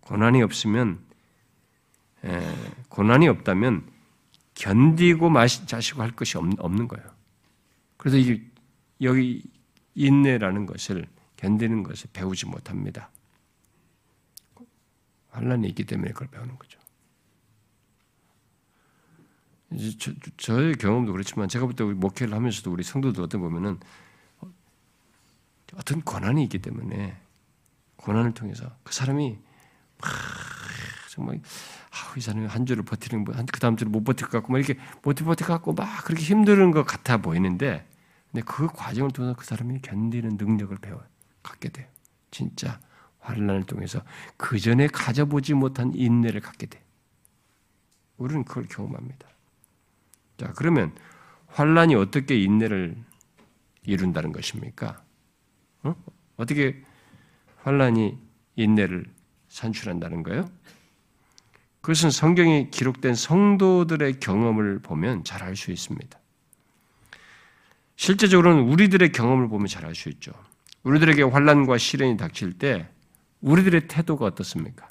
[0.00, 0.98] 고난이 없으면
[2.24, 2.56] 에,
[2.88, 3.86] 고난이 없다면
[4.54, 7.06] 견디고 마시, 자시고 할 것이 없, 는 거예요.
[7.98, 8.42] 그래서 이,
[9.02, 9.42] 여기
[9.94, 13.10] 인내라는 것을 견디는 것을 배우지 못합니다.
[15.28, 16.69] 환란이 있기 때문에 그걸 배우는 거죠.
[19.98, 23.78] 저, 저의 경험도 그렇지만 제가 볼때 목회를 하면서도 우리 성도들 어떤 보면은
[25.76, 27.16] 어떤 고난이 있기 때문에
[27.96, 29.38] 고난을 통해서 그 사람이
[30.00, 30.10] 막
[31.10, 31.40] 정말
[31.90, 34.80] 아, 이 사람이 한 주를 버티는 그 다음 주를 못 버틸 것 같고 막 이렇게
[35.02, 37.86] 못 버틸 것 같고 막 그렇게 힘든 것 같아 보이는데
[38.30, 41.02] 근데 그 과정을 통해서 그 사람이 견디는 능력을 배워
[41.42, 41.86] 갖게 돼요.
[42.30, 42.80] 진짜
[43.20, 44.02] 환란을 통해서
[44.36, 46.82] 그 전에 가져보지 못한 인내를 갖게 돼.
[48.16, 49.28] 우리는 그걸 경험합니다.
[50.40, 50.94] 자 그러면
[51.48, 52.96] 환란이 어떻게 인내를
[53.84, 55.02] 이룬다는 것입니까?
[55.82, 55.94] 어?
[56.38, 56.82] 어떻게
[57.58, 58.16] 환란이
[58.56, 59.04] 인내를
[59.48, 60.50] 산출한다는 거예요?
[61.82, 66.18] 그것은 성경에 기록된 성도들의 경험을 보면 잘 알 수 있습니다.
[67.96, 70.32] 실제적으로는 우리들의 경험을 보면 잘 알 수 있죠.
[70.84, 72.88] 우리들에게 환란과 시련이 닥칠 때
[73.42, 74.88] 우리들의 태도가 어떻습니까?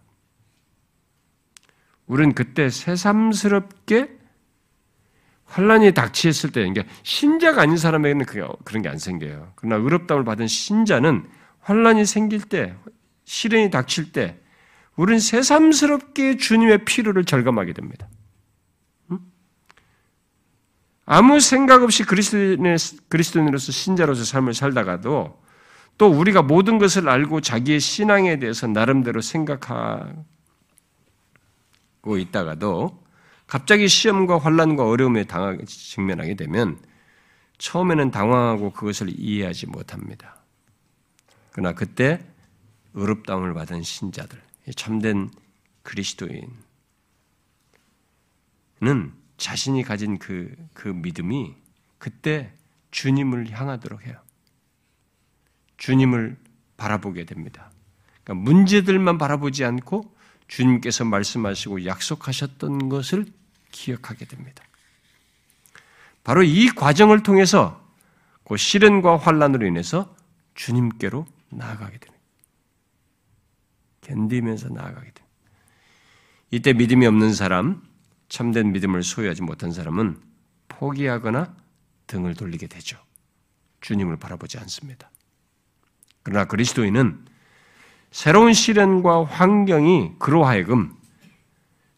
[2.05, 4.18] 우리는 그때 새삼스럽게
[5.49, 8.25] 환란이 닥치었을 때, 그러니까 신자가 아닌 사람에게는
[8.63, 9.51] 그런 게 안 생겨요.
[9.55, 11.27] 그러나 의롭다움을 받은 신자는
[11.59, 12.75] 환란이 생길 때,
[13.25, 14.39] 시련이 닥칠 때
[14.95, 18.07] 우리는 새삼스럽게 주님의 필요를 절감하게 됩니다.
[21.05, 25.41] 아무 생각 없이 그리스도인으로서 신자로서 삶을 살다가도
[25.97, 30.13] 또 우리가 모든 것을 알고 자기의 신앙에 대해서 나름대로 생각하고
[32.05, 33.03] 있다가도
[33.49, 36.79] 갑자기 시험과 환란과 어려움에 당하게 직면하게 되면
[37.57, 40.35] 처음에는 당황하고 그것을 이해하지 못합니다.
[41.51, 42.23] 그러나 그때
[42.93, 44.39] 의롭다움을 받은 신자들,
[44.75, 45.31] 참된
[45.81, 46.51] 그리스도인은
[49.37, 51.55] 자신이 가진 그, 그 믿음이
[51.97, 52.53] 그때
[52.91, 54.15] 주님을 향하도록 해요.
[55.77, 56.37] 주님을
[56.77, 57.71] 바라보게 됩니다.
[58.23, 60.15] 그러니까 문제들만 바라보지 않고
[60.47, 63.38] 주님께서 말씀하시고 약속하셨던 것을
[63.71, 64.63] 기억하게 됩니다.
[66.23, 67.85] 바로 이 과정을 통해서
[68.43, 70.15] 그 시련과 환란으로 인해서
[70.55, 72.19] 주님께로 나아가게 됩니다.
[74.01, 75.23] 견디면서 나아가게 됩니다.
[76.51, 77.81] 이때 믿음이 없는 사람,
[78.27, 80.19] 참된 믿음을 소유하지 못한 사람은
[80.67, 81.55] 포기하거나
[82.07, 82.97] 등을 돌리게 되죠.
[83.81, 85.09] 주님을 바라보지 않습니다.
[86.23, 87.25] 그러나 그리스도인은
[88.11, 90.95] 새로운 시련과 환경이 그로 하여금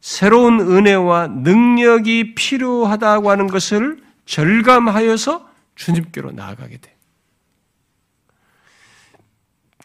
[0.01, 6.97] 새로운 은혜와 능력이 필요하다고 하는 것을 절감하여서 주님께로 나아가게 돼.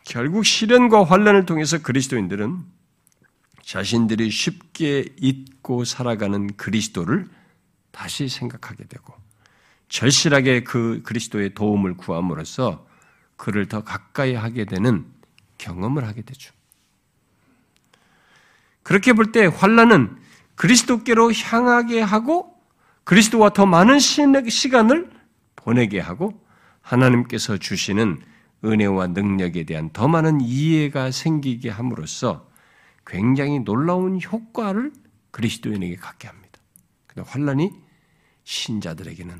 [0.04, 2.64] 결국 시련과 환란을 통해서 그리스도인들은
[3.62, 7.28] 자신들이 쉽게 잊고 살아가는 그리스도를
[7.90, 9.12] 다시 생각하게 되고
[9.88, 12.86] 절실하게 그 그리스도의 도움을 구함으로써
[13.36, 15.04] 그를 더 가까이 하게 되는
[15.58, 16.55] 경험을 하게 되죠.
[18.86, 20.16] 그렇게 볼 때 환란은
[20.54, 22.54] 그리스도께로 향하게 하고
[23.02, 25.10] 그리스도와 더 많은 시간을
[25.56, 26.40] 보내게 하고
[26.82, 28.22] 하나님께서 주시는
[28.64, 32.48] 은혜와 능력에 대한 더 많은 이해가 생기게 함으로써
[33.04, 34.92] 굉장히 놀라운 효과를
[35.32, 36.60] 그리스도인에게 갖게 합니다.
[37.08, 37.72] 근데 환란이
[38.44, 39.34] 신자들에게는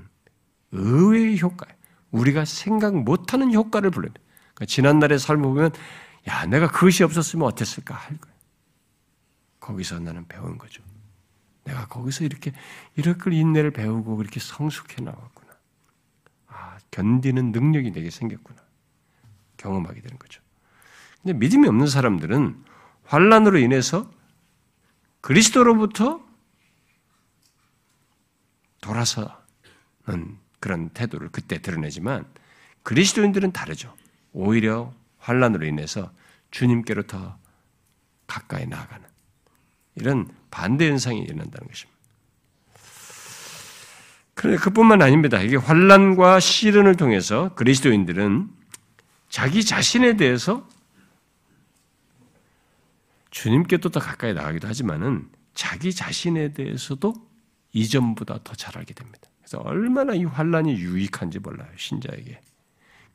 [0.73, 1.73] 의외의 효과예요.
[2.11, 4.13] 우리가 생각 못하는 효과를 불러요.
[4.55, 5.71] 그러니까 지난날의 삶을 보면
[6.27, 8.36] 야 내가 그것이 없었으면 어땠을까 할 거예요.
[9.67, 10.83] 거기서 나는 배운 거죠.
[11.65, 12.53] 내가 거기서 이렇게
[12.95, 15.53] 이렇게 인내를 배우고 그렇게 성숙해 나왔구나.
[16.47, 18.63] 아 견디는 능력이 내게 생겼구나.
[19.57, 20.41] 경험하게 되는 거죠.
[21.21, 22.65] 근데 믿음이 없는 사람들은
[23.05, 24.09] 환란으로 인해서
[25.21, 26.25] 그리스도로부터
[28.81, 29.35] 돌아서는
[30.61, 32.25] 그런 태도를 그때 드러내지만
[32.85, 33.97] 그리스도인들은 다르죠.
[34.33, 36.13] 오히려 환란으로 인해서
[36.53, 37.37] 주님께로 더
[38.29, 39.16] 가까이 나아가는
[39.97, 41.97] 이런 반대 현상이 일어난다는 것입니다.
[44.35, 45.41] 그런데 그뿐만 아닙니다.
[45.41, 48.51] 이게 환란과 시련을 통해서 그리스도인들은
[49.31, 50.69] 자기 자신에 대해서
[53.31, 57.15] 주님께 또 더 가까이 나가기도 하지만은 자기 자신에 대해서도
[57.73, 59.29] 이전보다 더 잘 알게 됩니다.
[59.39, 62.41] 그래서 얼마나 이 환란이 유익한지 몰라요 신자에게.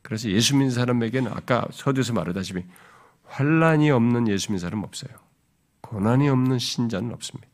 [0.02, 2.64] 그래서 예수 믿는 사람에게는 아까 서두에서 말하다시피
[3.24, 5.12] 환란이 없는 예수 믿는 사람은 없어요.
[5.82, 7.48] 고난이 없는 신자는 없습니다.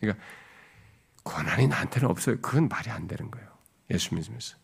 [0.00, 0.24] 그러니까
[1.22, 2.40] 고난이 나한테는 없어요.
[2.40, 3.48] 그건 말이 안 되는 거예요.
[3.90, 4.56] 예수 믿으면서.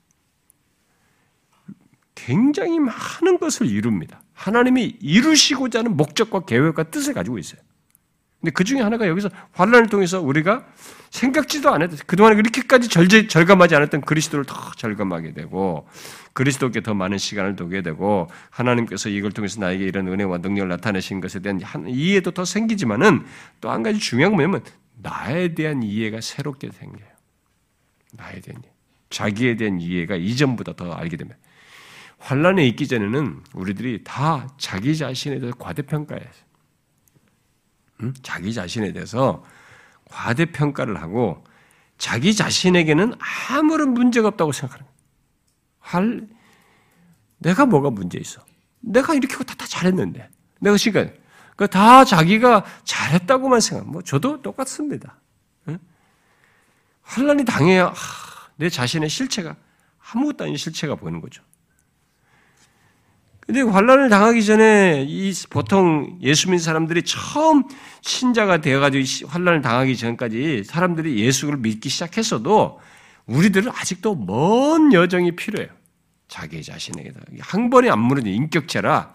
[2.15, 4.23] 굉장히 많은 것을 이룹니다.
[4.33, 7.61] 하나님이 이루시고자 하는 목적과 계획과 뜻을 가지고 있어요.
[8.41, 10.65] 근데 그 중에 하나가 여기서 환란을 통해서 우리가
[11.11, 15.89] 생각지도 않았던 그동안 그렇게까지 절제, 절감하지 않았던 그리스도를 더 절감하게 되고
[16.35, 21.41] 그리스도께 더 많은 시간을 두게 되고 하나님께서 이걸 통해서 나에게 이런 은혜와 능력을 나타내신 것에
[21.41, 23.25] 대한 이해도 더 생기지만은
[23.61, 24.63] 또 한 가지 중요한 건 뭐냐면
[25.03, 27.09] 나에 대한 이해가 새롭게 생겨요.
[28.13, 28.73] 나에 대한 이해.
[29.11, 31.39] 자기에 대한 이해가 이전보다 더 알게 됩니다.
[32.19, 36.29] 환란에 있기 전에는 우리들이 다 자기 자신에 대해서 과대평가해요.
[38.03, 38.15] 응?
[38.23, 39.45] 자기 자신에 대해서
[40.11, 41.45] 과대평가를 하고
[41.99, 43.15] 자기 자신에게는
[43.51, 44.87] 아무런 문제가 없다고 생각하는.
[45.81, 46.29] 할,
[47.39, 48.45] 내가 뭐가 문제 있어?
[48.81, 50.29] 내가 이렇게 다, 다 잘했는데.
[50.61, 51.13] 내가 시간,
[51.57, 55.21] 그다 자기가 잘했다고만 생각, 뭐, 저도 똑같습니다.
[55.69, 55.79] 응?
[57.03, 57.95] 환란이 당해야, 하,
[58.57, 59.57] 내 자신의 실체가,
[60.13, 61.43] 아무것도 아닌 실체가 보이는 거죠.
[63.49, 67.65] 근데 환란을 당하기 전에 이 보통 예수 믿는 사람들이 처음
[68.03, 72.79] 신자가 되어가지고 환란을 당하기 전까지 사람들이 예수를 믿기 시작했어도
[73.25, 75.71] 우리들은 아직도 먼 여정이 필요해요.
[76.29, 79.15] 자기 자신에게 한 번에 안 무너진 인격체라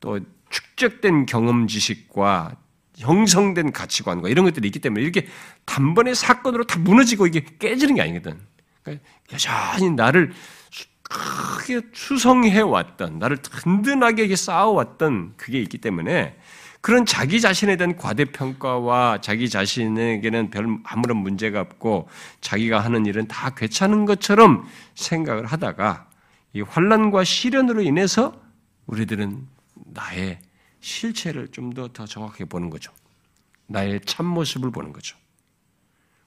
[0.00, 0.18] 또
[0.50, 2.56] 축적된 경험 지식과
[2.96, 5.28] 형성된 가치관과 이런 것들이 있기 때문에 이렇게
[5.66, 8.40] 단번에 사건으로 다 무너지고 이게 깨지는 게 아니거든.
[8.82, 10.32] 그러니까 여전히 나를
[11.08, 16.38] 크게 수성해 왔던 나를 든든하게 쌓아왔던 그게 있기 때문에
[16.80, 22.08] 그런 자기 자신에 대한 과대평가와 자기 자신에게는 별 아무런 문제가 없고
[22.40, 26.08] 자기가 하는 일은 다 괜찮은 것처럼 생각을 하다가
[26.52, 28.40] 이 환란과 시련으로 인해서
[28.86, 29.46] 우리들은
[29.86, 30.38] 나의
[30.80, 32.92] 실체를 좀 더 더 정확하게 보는 거죠.
[33.66, 35.16] 나의 참모습을 보는 거죠.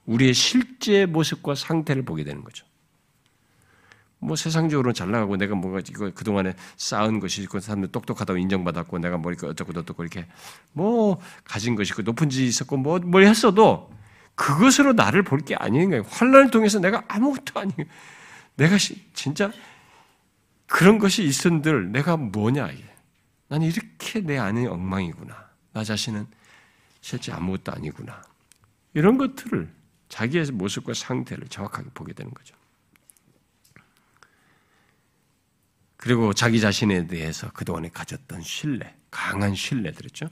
[0.04, 2.66] 우리의 실제 모습과 상태를 보게 되는 거죠.
[4.22, 9.18] 뭐 세상적으로 잘 나가고 내가 뭔가 이거 그동안에 쌓은 것이 있고 사람들 똑똑하다고 인정받았고 내가
[9.18, 10.26] 뭐 어쩌고 저쩌고 이렇게
[10.72, 13.92] 뭐 가진 것이 있고 높은 짓이 있었고 뭐, 뭘 했어도
[14.36, 16.04] 그것으로 나를 볼 게 아닌 거예요.
[16.08, 17.72] 환란을 통해서 내가 아무것도 아니
[18.54, 18.76] 내가
[19.12, 19.50] 진짜
[20.68, 22.84] 그런 것이 있은들 내가 뭐냐 이게.
[23.48, 25.50] 나는 이렇게 내 안에 엉망이구나.
[25.72, 26.26] 나 자신은
[27.00, 28.22] 실제 아무것도 아니구나.
[28.94, 29.68] 이런 것들을
[30.08, 32.54] 자기의 모습과 상태를 정확하게 보게 되는 거죠.
[36.02, 40.28] 그리고 자기 자신에 대해서 그동안에 가졌던 신뢰, 강한 신뢰들이죠.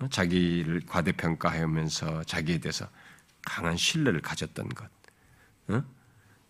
[0.00, 2.86] 어, 자기를 과대평가하면서 자기에 대해서
[3.40, 4.90] 강한 신뢰를 가졌던 것.
[5.68, 5.82] 어?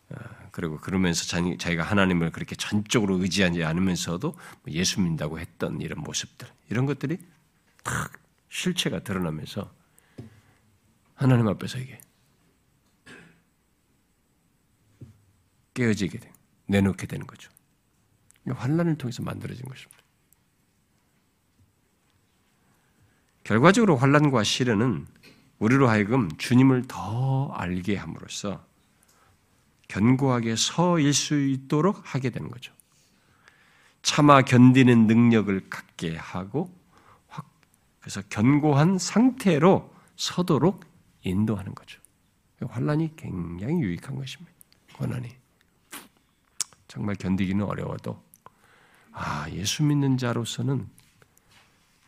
[0.08, 0.16] 어,
[0.50, 6.48] 그리고 그러면서 자기가 하나님을 그렇게 전적으로 의지하지 않으면서도 뭐 예수 믿는다고 했던 이런 모습들.
[6.68, 7.18] 이런 것들이
[7.84, 8.10] 탁
[8.48, 9.72] 실체가 드러나면서
[11.14, 12.00] 하나님 앞에서 이게
[15.74, 16.32] 깨어지게 돼,
[16.66, 17.54] 내놓게 되는 거죠.
[18.52, 20.02] 환란을 통해서 만들어진 것입니다.
[23.44, 25.06] 결과적으로 환란과 시련은
[25.58, 28.66] 우리로 하여금 주님을 더 알게 함으로써
[29.88, 32.72] 견고하게 서일 수 있도록 하게 되는 거죠.
[34.02, 36.74] 참아 견디는 능력을 갖게 하고
[38.00, 40.84] 그래서 견고한 상태로 서도록
[41.22, 42.00] 인도하는 거죠.
[42.60, 44.52] 환란이 굉장히 유익한 것입니다.
[44.94, 45.28] 고난이
[46.88, 48.25] 정말 견디기는 어려워도
[49.18, 50.86] 아, 예수 믿는 자로서는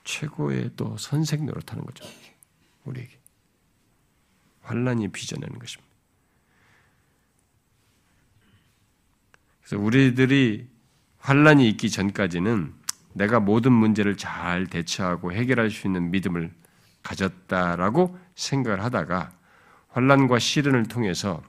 [0.04, 2.04] 최고의 또 선생 노릇하는 거죠.
[2.84, 3.18] 우리에게.
[4.60, 5.88] 환란이 빚어내는 것입니다.
[9.62, 10.68] 그래서 우리들이
[11.18, 12.74] 환란이 있기 전까지는
[13.14, 16.52] 내가 모든 문제를 잘 대처하고 해결할 수 있는 믿음을
[17.02, 19.32] 가졌다라고 생각을 하다가
[19.88, 21.42] 환란과 시련을 통해서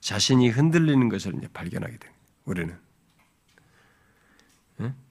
[0.00, 2.22] 자신이 흔들리는 것을 이제 발견하게 됩니다.
[2.44, 2.87] 우리는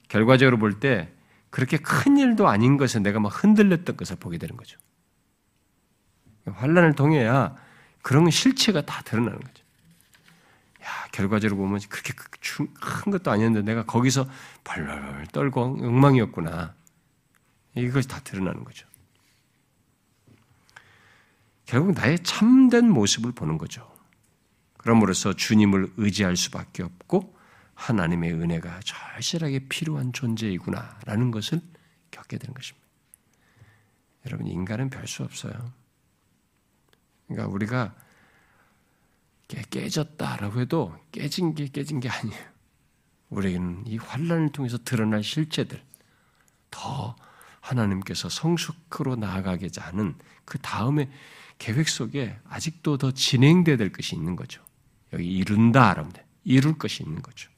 [0.08, 1.12] 결과적으로 볼 때
[1.50, 4.78] 그렇게 큰 일도 아닌 것에 내가 막 흔들렸던 것을 보게 되는 거죠.
[6.46, 7.54] 환란을 통해야
[8.02, 9.64] 그런 실체가 다 드러나는 거죠.
[10.82, 14.28] 야, 결과적으로 보면 그렇게 큰 것도 아니었는데 내가 거기서
[14.64, 16.74] 벌벌 떨고 엉망이었구나.
[17.74, 18.86] 이것이 다 드러나는 거죠.
[21.66, 23.90] 결국 나의 참된 모습을 보는 거죠.
[24.78, 27.36] 그러므로서 주님을 의지할 수밖에 없고
[27.78, 31.60] 하나님의 은혜가 절실하게 필요한 존재이구나라는 것을
[32.10, 32.86] 겪게 되는 것입니다.
[34.26, 35.72] 여러분 인간은 별 수 없어요.
[37.28, 37.94] 그러니까 우리가
[39.70, 42.44] 깨졌다라고 해도 깨진 게 깨진 게 아니에요.
[43.30, 45.80] 우리에게는 이 환란을 통해서 드러날 실체들
[46.70, 47.16] 더
[47.60, 51.10] 하나님께서 성숙으로 나아가게 하는 그 다음에
[51.58, 54.64] 계획 속에 아직도 더 진행돼야 될 것이 있는 거죠.
[55.12, 57.50] 여기 이룬다 여러분들 이룰 것이 있는 거죠.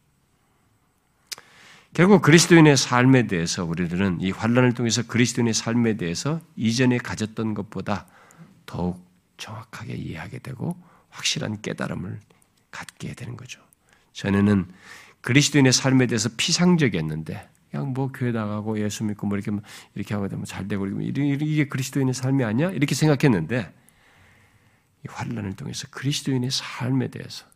[1.93, 8.07] 결국 그리스도인의 삶에 대해서 우리들은 이 환란을 통해서 그리스도인의 삶에 대해서 이전에 가졌던 것보다
[8.65, 9.05] 더욱
[9.39, 10.77] 정확하게 이해하게 되고
[11.09, 12.21] 확실한 깨달음을
[12.71, 13.61] 갖게 되는 거죠.
[14.13, 14.67] 전에는
[15.21, 19.51] 그리스도인의 삶에 대해서 피상적이었는데 그냥 뭐 교회 나가고 예수 믿고 뭐 이렇게
[19.95, 23.75] 이렇게 하고 되면 잘 되고 이게 그리스도인의 삶이 아니야 이렇게 생각했는데
[25.05, 27.47] 이 환란을 통해서 그리스도인의 삶에 대해서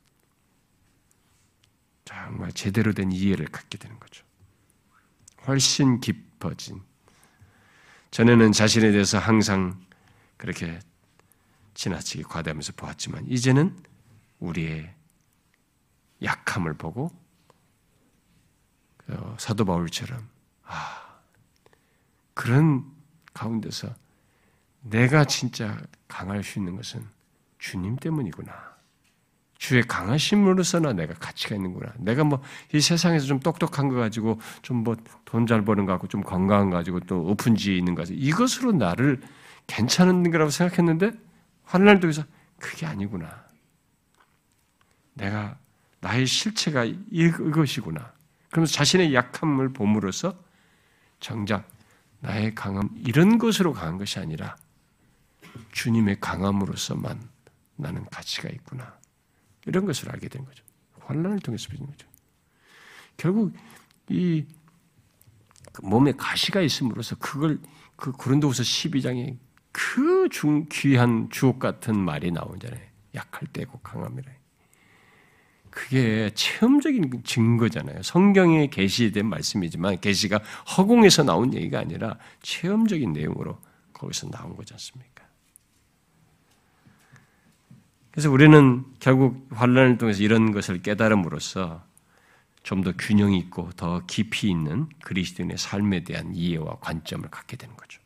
[2.05, 4.25] 정말 제대로 된 이해를 갖게 되는 거죠.
[5.47, 6.83] 훨씬 깊어진
[8.11, 9.85] 전에는 자신에 대해서 항상
[10.37, 10.79] 그렇게
[11.75, 13.77] 지나치게 과대하면서 보았지만 이제는
[14.39, 14.95] 우리의
[16.23, 17.11] 약함을 보고
[18.99, 20.29] 그 사도 바울처럼
[20.65, 21.21] 아
[22.35, 22.91] 그런
[23.33, 23.95] 가운데서
[24.83, 27.07] 내가 진짜 강할 수 있는 것은
[27.59, 28.74] 주님 때문이구나.
[29.59, 31.93] 주의 강하심으로서나 내가 가치가 있는구나.
[31.99, 32.43] 내가 뭐
[32.73, 36.71] 이 세상에서 좀 똑똑한 거 가지고 좀 뭐 돈 잘 버는 거 갖고 좀 건강한
[36.71, 39.21] 거 가지고 또 오픈 지에 있는 거 가지고 이것으로 나를
[39.67, 41.13] 괜찮은 거라고 생각했는데
[41.65, 42.23] 환란을 통해서
[42.59, 43.45] 그게 아니구나.
[45.15, 45.57] 내가
[46.01, 48.13] 나의 실체가 이것이구나.
[48.51, 50.37] 그러면서 자신의 약함을 봄으로써
[51.21, 51.67] 정작
[52.21, 54.57] 나의 강함 이런 것으로 강한 것이 아니라
[55.73, 57.21] 주님의 강함으로서만
[57.77, 58.95] 나는 가치가 있구나.
[59.67, 60.65] 이런 것을 알게 된 거죠.
[61.01, 62.07] 환란을 통해서 빚는 거죠.
[63.17, 63.53] 결국
[64.09, 64.45] 이
[65.83, 67.59] 몸에 가시가 있음으로써 그걸
[67.97, 69.37] 그 고린도후서 12장에
[69.73, 72.81] 그 중, 귀한 주옥 같은 말이 나오잖아요.
[73.15, 74.31] 약할 때고 강함이라.
[75.71, 78.03] 그게 체험적인 증거잖아요.
[78.03, 80.39] 성경에 계시된 말씀이지만 계시가
[80.77, 83.59] 허공에서 나온 얘기가 아니라 체험적인 내용으로
[83.93, 85.14] 거기서 나온 거지 않습니까?
[88.15, 91.83] 그래서 우리는 결국 환란을 통해서 이런 것을 깨달음으로써
[92.63, 98.01] 좀 더 균형 있고 더 깊이 있는 그리스도인의 삶에 대한 이해와 관점을 갖게 되는 거죠.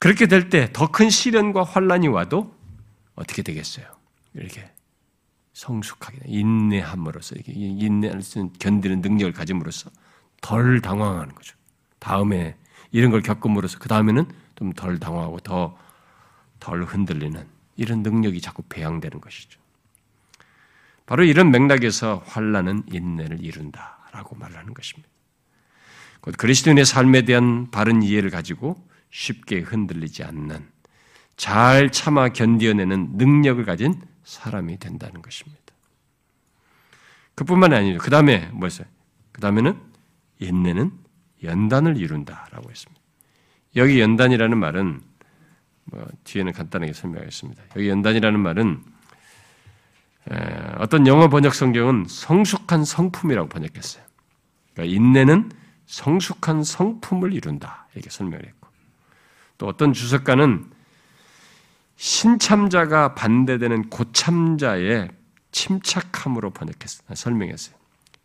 [0.00, 2.52] 그렇게 될 때 더 큰 시련과 환란이 와도
[3.14, 3.86] 어떻게 되겠어요?
[4.34, 4.68] 이렇게
[5.52, 9.88] 성숙하게 인내함으로써 이게 인내할 수 있는 견디는 능력을 가짐으로써
[10.40, 11.56] 덜 당황하는 거죠.
[12.00, 12.56] 다음에
[12.90, 15.78] 이런 걸 겪음으로써 그 다음에는 좀 덜 당황하고 더
[16.62, 17.44] 덜 흔들리는
[17.76, 19.60] 이런 능력이 자꾸 배양되는 것이죠.
[21.06, 25.08] 바로 이런 맥락에서 환란은 인내를 이룬다라고 말하는 것입니다.
[26.20, 28.76] 곧 그리스도인의 삶에 대한 바른 이해를 가지고
[29.10, 30.70] 쉽게 흔들리지 않는
[31.36, 35.60] 잘 참아 견디어내는 능력을 가진 사람이 된다는 것입니다.
[37.34, 37.98] 그뿐만 아니죠.
[37.98, 38.86] 그 다음에 뭐였어요?
[39.32, 39.76] 그 다음에는
[40.38, 40.92] 인내는
[41.42, 43.02] 연단을 이룬다라고 했습니다.
[43.74, 45.02] 여기 연단이라는 말은 뭐
[46.24, 47.62] 뒤에는 간단하게 설명하겠습니다.
[47.76, 48.82] 여기 연단이라는 말은
[50.78, 54.04] 어떤 영어 번역 성경은 성숙한 성품이라고 번역했어요.
[54.72, 55.50] 그러니까 인내는
[55.86, 58.68] 성숙한 성품을 이룬다 이렇게 설명을 했고
[59.58, 60.70] 또 어떤 주석가는
[61.96, 65.10] 신참자가 반대되는 고참자의
[65.52, 67.14] 침착함으로 번역했어요.
[67.14, 67.76] 설명했어요.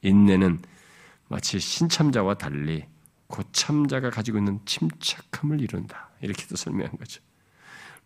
[0.01, 0.59] 인내는
[1.27, 2.85] 마치 신참자와 달리
[3.27, 6.09] 고참자가 가지고 있는 침착함을 이룬다.
[6.21, 7.21] 이렇게도 설명한 거죠.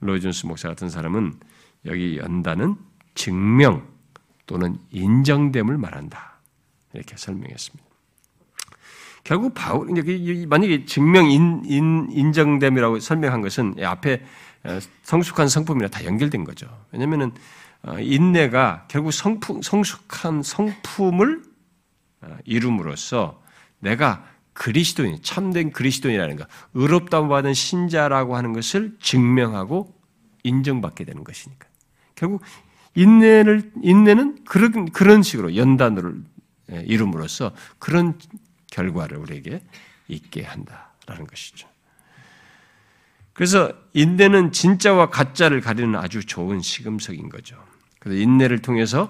[0.01, 1.33] 로이존스 목사 같은 사람은
[1.85, 2.75] 여기 연단은
[3.15, 3.87] 증명
[4.45, 6.39] 또는 인정됨을 말한다.
[6.93, 7.89] 이렇게 설명했습니다.
[9.23, 9.87] 결국 바울
[10.47, 14.23] 만약에 증명 인, 인, 인정됨이라고 설명한 것은 앞에
[15.03, 16.67] 성숙한 성품이랑 다 연결된 거죠.
[16.91, 17.31] 왜냐면은
[17.83, 21.41] 어, 인내가 결국 성품, 성숙한 성품을
[22.21, 23.41] 어, 이룸으로써
[23.79, 24.23] 내가
[24.61, 29.99] 그리스도인, 참된 그리스도인이라는 것, 의롭다고 받은 신자라고 하는 것을 증명하고
[30.43, 31.67] 인정받게 되는 것이니까.
[32.13, 32.43] 결국
[32.93, 36.13] 인내를 인내는 그런 그런 식으로 연단으로
[36.73, 38.19] 예, 이름으로써 그런
[38.69, 39.63] 결과를 우리에게
[40.07, 41.67] 있게 한다라는 것이죠.
[43.33, 47.57] 그래서 인내는 진짜와 가짜를 가리는 아주 좋은 시금석인 거죠.
[47.97, 49.07] 그래서 인내를 통해서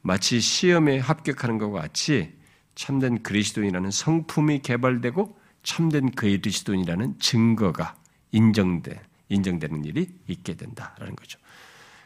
[0.00, 2.40] 마치 시험에 합격하는 것과 같이
[2.74, 7.94] 참된 그리스도인이라는 성품이 개발되고 참된 그리스도인이라는 증거가
[8.32, 11.38] 인정돼 인정되는 일이 있게 된다라는 거죠.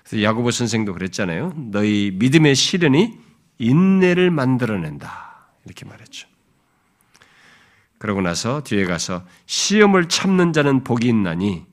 [0.05, 1.55] 그래서 야고보 선생도 그랬잖아요.
[1.57, 3.19] 너희 믿음의 시련이
[3.59, 6.29] 인내를 만들어낸다 이렇게 말했죠.
[7.99, 11.65] 그러고 나서 뒤에 가서 시험을 참는 자는 복이 있나니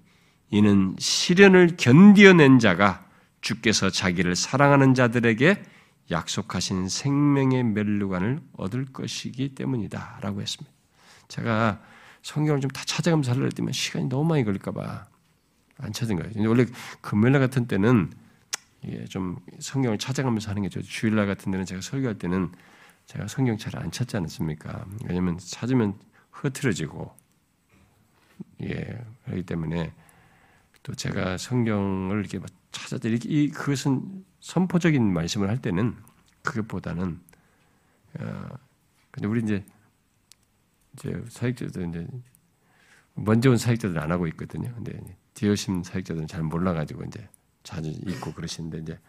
[0.50, 3.06] 이는 시련을 견디어낸 자가
[3.42, 5.62] 주께서 자기를 사랑하는 자들에게
[6.12, 10.72] 약속하신 생명의 멸류관을 얻을 것이기 때문이다라고 했습니다.
[11.28, 11.82] 제가
[12.22, 15.06] 성경을 좀 다 찾아가면서 하려고 했더니 시간이 너무 많이 걸릴까봐
[15.78, 16.50] 안 찾은 거예요.
[16.50, 16.66] 원래
[17.02, 18.12] 금요일날 같은 때는
[19.10, 20.88] 좀 성경을 찾아가면서 하는 게 좋죠.
[20.88, 22.52] 주일날 같은 데는 제가 설교할 때는
[23.06, 24.86] 제가 성경 잘 안 찾지 않습니까?
[25.06, 25.96] 왜냐면 찾으면
[26.32, 27.14] 흐트러지고
[28.64, 29.94] 예 그렇기 때문에
[30.84, 32.40] 또 제가 성경을 이렇게
[33.04, 35.96] 이렇게 이 그것은 선포적인 말씀을 할 때는
[36.44, 37.20] 그것보다는
[38.20, 38.50] 어
[39.12, 39.64] 근데 우리 이제
[40.94, 42.08] 이제 사역자들 이제
[43.16, 44.74] 먼저 온 사역자들은 안 하고 있거든요.
[44.76, 45.00] 근데
[45.34, 47.28] 뒤에 오신 사역자들은 잘 몰라가지고 이제
[47.64, 49.00] 자주 읽고 그러시는데 이제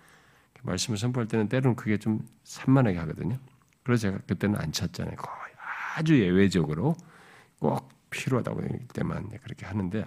[0.63, 3.39] 말씀을 선포할 때는 때로는 그게 좀 산만하게 하거든요.
[3.83, 5.17] 그래서 제가 그때는 안 찾잖아요.
[5.17, 5.55] 거의
[5.97, 6.97] 아주 예외적으로
[7.59, 10.05] 꼭 필요하다고 할 때만 그렇게 하는데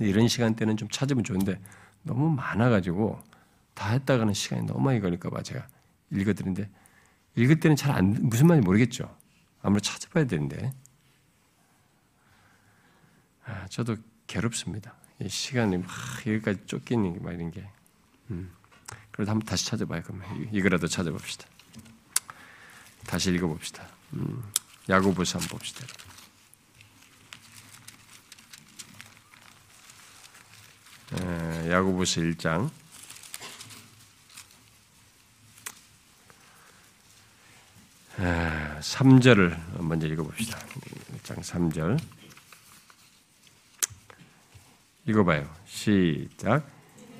[0.00, 1.60] 이런 시간대는 좀 찾으면 좋은데
[2.08, 3.22] 너무 많아가지고
[3.74, 5.66] 다 했다가는 시간이 너무 많이 걸릴까봐 제가
[6.10, 6.68] 읽어드리는데
[7.36, 9.14] 읽을 때는 잘 안, 무슨 말인지 모르겠죠.
[9.62, 10.72] 아무래도 찾아봐야 되는데.
[13.44, 13.96] 아, 저도
[14.26, 14.94] 괴롭습니다.
[15.26, 15.88] 시간이 막
[16.26, 17.68] 여기까지 쫓기는 막 이런 게.
[18.30, 18.50] 음.
[19.10, 20.02] 그래도 한번 다시 찾아봐요.
[20.02, 21.46] 그러면 이거라도 찾아봅시다.
[23.06, 23.86] 다시 읽어봅시다.
[24.14, 24.42] 음.
[24.88, 25.86] 야고보서 한번 봅시다.
[31.70, 32.70] 야고보서 1장
[38.20, 40.58] 에, 3절을 먼저 읽어봅시다.
[41.22, 41.98] 1장 3절
[45.06, 45.48] 읽어봐요.
[45.66, 46.68] 시작.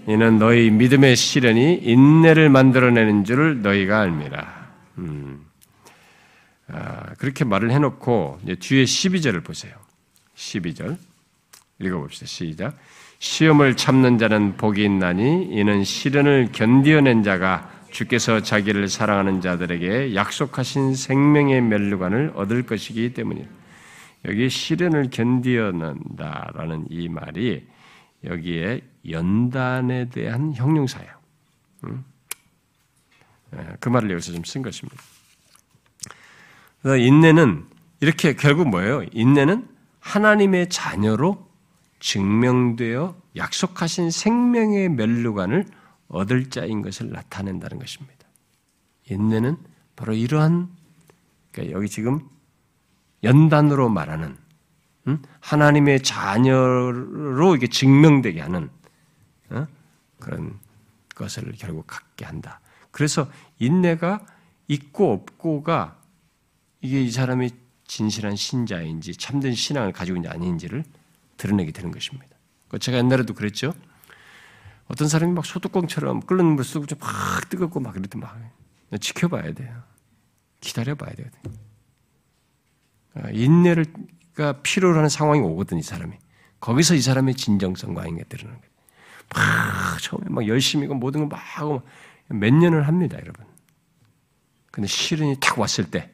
[0.07, 4.73] 이는 너희 믿음의 시련이 인내를 만들어내는 줄을 너희가 알미라.
[4.99, 5.47] 음.
[6.69, 9.75] 아, 그렇게 말을 해놓고 뒤에 12절을 보세요.
[10.35, 10.99] 12절
[11.79, 12.27] 읽어봅시다.
[12.27, 12.77] 시작.
[13.19, 21.61] 시험을 참는 자는 복이 있나니 이는 시련을 견디어낸 자가 주께서 자기를 사랑하는 자들에게 약속하신 생명의
[21.63, 23.49] 멸류관을 얻을 것이기 때문이다.
[24.27, 27.67] 여기 시련을 견디어낸다라는 이 말이
[28.25, 31.11] 여기에 연단에 대한 형용사예요.
[33.57, 34.97] 예, 그 말을 여기서 좀 쓴 것입니다.
[36.85, 37.65] 인내는
[38.01, 39.05] 이렇게 결국 뭐예요?
[39.13, 39.67] 인내는
[40.01, 41.48] 하나님의 자녀로
[42.01, 45.67] 증명되어 약속하신 생명의 멸류관을
[46.09, 48.27] 얻을 자인 것을 나타낸다는 것입니다.
[49.11, 49.57] 인내는
[49.97, 50.69] 바로 이러한
[51.53, 52.21] 그러니까 여기 지금
[53.23, 54.37] 연단으로 말하는
[55.41, 58.71] 하나님의 자녀로 이게 증명되게 하는
[59.51, 59.67] 어?
[60.19, 60.59] 그런
[61.15, 62.61] 것을 결국 갖게 한다.
[62.91, 64.25] 그래서 인내가
[64.69, 65.97] 있고 없고가
[66.81, 67.51] 이게 이 사람이
[67.85, 70.85] 진실한 신자인지 참된 신앙을 가지고 있는지 아닌지를
[71.39, 72.37] 드러내게 되는 것입니다.
[72.69, 73.73] 그 제가 옛날에도 그랬죠.
[74.89, 78.39] 어떤 사람이 막 소뚜껑처럼 끓는 물 쓰고 막 뜨겁고 막 이럴 때막
[79.01, 79.83] 지켜봐야 돼요.
[80.61, 81.29] 기다려봐야 돼요.
[83.15, 83.87] 아, 인내를
[84.35, 86.17] 가 필요로 하는 상황이 오거든 이 사람이.
[86.61, 88.73] 거기서 이 사람의 진정성과 인게 드러나는 거예요.
[89.35, 91.83] 막 처음에 막 열심히 고 모든 걸 막 하고
[92.29, 93.47] 몇 년을 합니다, 여러분.
[94.71, 96.13] 근데 시련이 탁 왔을 때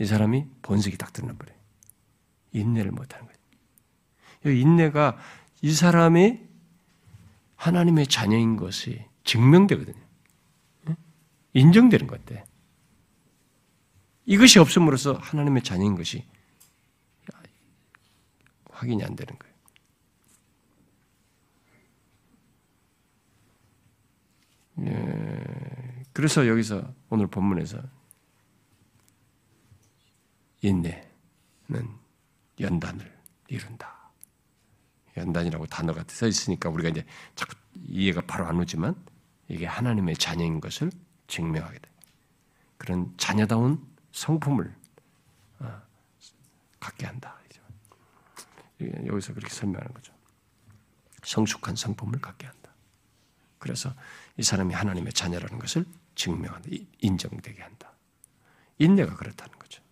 [0.00, 1.56] 이 사람이 본색이 딱 드러나 버려요.
[2.52, 3.37] 인내를 못 하는 거예요.
[4.46, 5.18] 이 인내가
[5.62, 6.40] 이 사람이
[7.56, 10.00] 하나님의 자녀인 것이 증명되거든요.
[11.54, 12.44] 인정되는 것 같아.
[14.26, 16.24] 이것이 없음으로써 하나님의 자녀인 것이
[18.70, 19.54] 확인이 안 되는 거예요.
[24.80, 27.82] 예, 그래서 여기서 오늘 본문에서
[30.60, 31.02] 인내는
[32.60, 33.97] 연단을 이룬다.
[35.18, 37.04] 연단이라고 단어가 써 있으니까 우리가 이제
[37.34, 38.94] 자꾸 이해가 바로 안 오지만
[39.48, 40.90] 이게 하나님의 자녀인 것을
[41.26, 41.90] 증명하게 돼.
[42.76, 44.74] 그런 자녀다운 성품을
[45.60, 45.82] 어,
[46.80, 47.38] 갖게 한다.
[48.80, 50.12] 여기서 그렇게 설명하는 거죠.
[51.24, 52.70] 성숙한 성품을 갖게 한다.
[53.58, 53.92] 그래서
[54.36, 55.84] 이 사람이 하나님의 자녀라는 것을
[56.14, 56.68] 증명한다.
[57.00, 57.92] 인정되게 한다.
[58.78, 59.82] 인내가 그렇다는 거죠.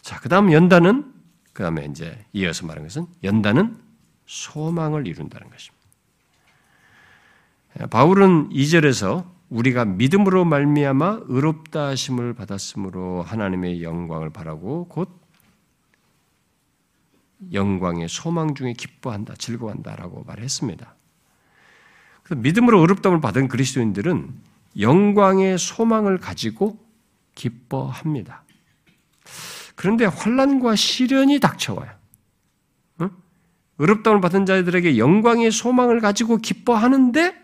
[0.00, 1.14] 자, 그 다음 연단은,
[1.52, 3.78] 그 다음에 이제 이어서 말하는 것은 연단은
[4.26, 5.82] 소망을 이룬다는 것입니다.
[7.90, 15.20] 바울은 2절에서 우리가 믿음으로 말미암아 의롭다 하심을 받았으므로 하나님의 영광을 바라고 곧
[17.52, 20.94] 영광의 소망 중에 기뻐한다, 즐거워한다라고 말했습니다.
[22.36, 24.32] 믿음으로 의롭다움을 받은 그리스도인들은
[24.78, 26.78] 영광의 소망을 가지고
[27.34, 28.44] 기뻐합니다.
[29.82, 31.90] 그런데 환란과 시련이 닥쳐와요.
[33.00, 33.10] 응?
[33.78, 37.34] 의롭다움을 받은 자들에게 영광의 소망을 가지고 기뻐하는데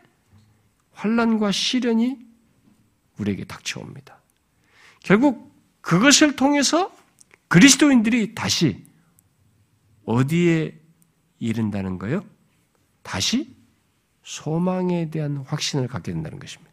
[0.93, 2.17] 환란과 시련이
[3.19, 4.21] 우리에게 닥쳐옵니다.
[5.01, 6.97] 결국 그것을 통해서
[7.49, 8.87] 그리스도인들이 다시
[10.05, 10.79] 어디에
[11.41, 12.25] 이른다는 거요?
[13.03, 13.53] 다시
[14.23, 16.73] 소망에 대한 확신을 갖게 된다는 것입니다.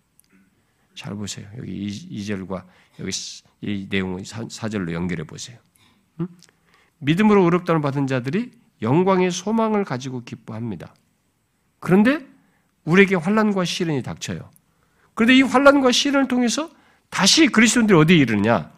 [0.93, 1.49] 잘 보세요.
[1.57, 2.67] 여기 2절과
[2.99, 3.11] 여기
[3.65, 5.57] 이 내용을 4절로 연결해 보세요.
[6.19, 6.27] 응?
[6.99, 8.51] 믿음으로 의롭다는 받은 자들이
[8.81, 10.93] 영광의 소망을 가지고 기뻐합니다.
[11.79, 12.25] 그런데
[12.83, 14.49] 우리에게 환란과 시련이 닥쳐요.
[15.15, 16.69] 그런데 이 환란과 시련을 통해서
[17.09, 18.71] 다시 그리스도인들이 어디에 이르느냐?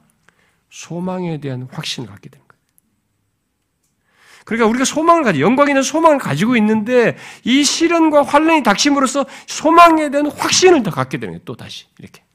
[0.70, 2.56] 소망에 대한 확신을 갖게 됩니다.
[4.46, 10.28] 그러니까 우리가 소망을 가지, 영광 있는 소망을 가지고 있는데 이 시련과 환란이 닥침으로써 소망에 대한
[10.32, 11.42] 확신을 더 갖게 되는 거예요.
[11.44, 12.27] 또 다시 이렇게.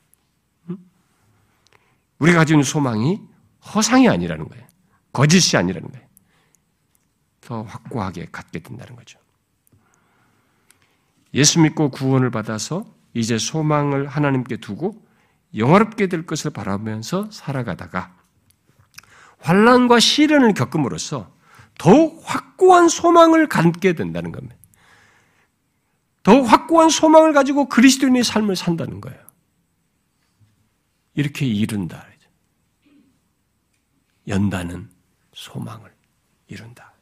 [2.22, 3.20] 우리가 가지고 있는 소망이
[3.74, 4.64] 허상이 아니라는 거예요.
[5.12, 6.06] 거짓이 아니라는 거예요.
[7.40, 9.18] 더 확고하게 갖게 된다는 거죠.
[11.34, 15.04] 예수 믿고 구원을 받아서 이제 소망을 하나님께 두고
[15.56, 18.14] 영화롭게 될 것을 바라면서 살아가다가
[19.38, 21.34] 환란과 시련을 겪음으로써
[21.76, 24.54] 더욱 확고한 소망을 갖게 된다는 겁니다.
[26.22, 29.18] 더욱 확고한 소망을 가지고 그리스도인의 삶을 산다는 거예요.
[31.14, 32.11] 이렇게 이룬다.
[34.28, 34.88] 연다는
[35.32, 35.90] 소망을
[36.48, 36.92] 이룬다.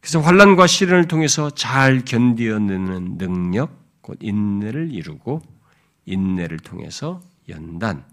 [0.00, 5.42] 그래서 환란과 시련을 통해서 잘 견디어내는 능력, 곧 인내를 이루고
[6.04, 8.04] 인내를 통해서 연단,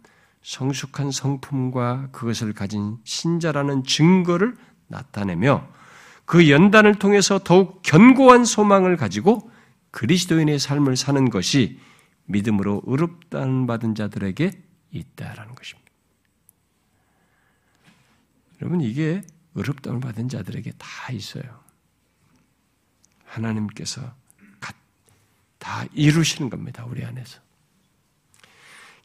[0.42, 4.56] 성숙한 성품과 그것을 가진 신자라는 증거를
[4.88, 5.68] 나타내며
[6.26, 9.52] 그 연단을 통해서 더욱 견고한 소망을 가지고
[9.92, 11.80] 그리스도인의 삶을 사는 것이
[12.26, 14.52] 믿음으로 의롭다는 받은 자들에게
[14.92, 15.83] 있다라는 것입니다.
[18.64, 19.22] 여러분 이게
[19.56, 21.44] 의롭다을 받은 자들에게 다 있어요.
[23.26, 24.02] 하나님께서
[25.60, 26.86] 다 이루시는 겁니다.
[26.88, 27.42] 우리 안에서.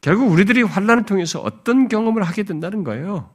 [0.00, 3.30] 결국 우리들이 환란을 통해서 어떤 경험을 하게 된다는 거예요.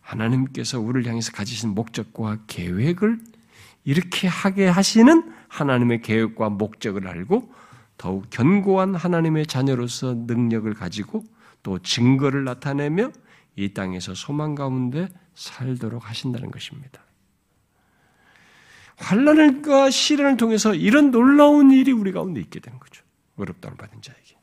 [0.00, 3.20] 하나님께서 우리를 향해서 가지신 목적과 계획을
[3.84, 7.52] 이렇게 하게 하시는 하나님의 계획과 목적을 알고
[7.96, 11.24] 더욱 견고한 하나님의 자녀로서 능력을 가지고
[11.62, 13.12] 또 증거를 나타내며
[13.56, 15.08] 이 땅에서 소망 가운데
[15.38, 17.00] 살도록 하신다는 것입니다.
[18.96, 23.04] 환란과 시련을 통해서 이런 놀라운 일이 우리 가운데 있게 되는 거죠.
[23.36, 24.36] 어렵다는 받은 자에게.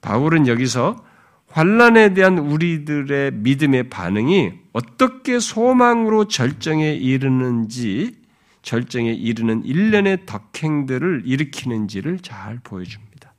[0.00, 1.04] 바울은 여기서
[1.48, 8.16] 환란에 대한 우리들의 믿음의 반응이 어떻게 소망으로 절정에 이르는지
[8.62, 13.34] 절정에 이르는 일련의 덕행들을 일으키는지를 잘 보여줍니다.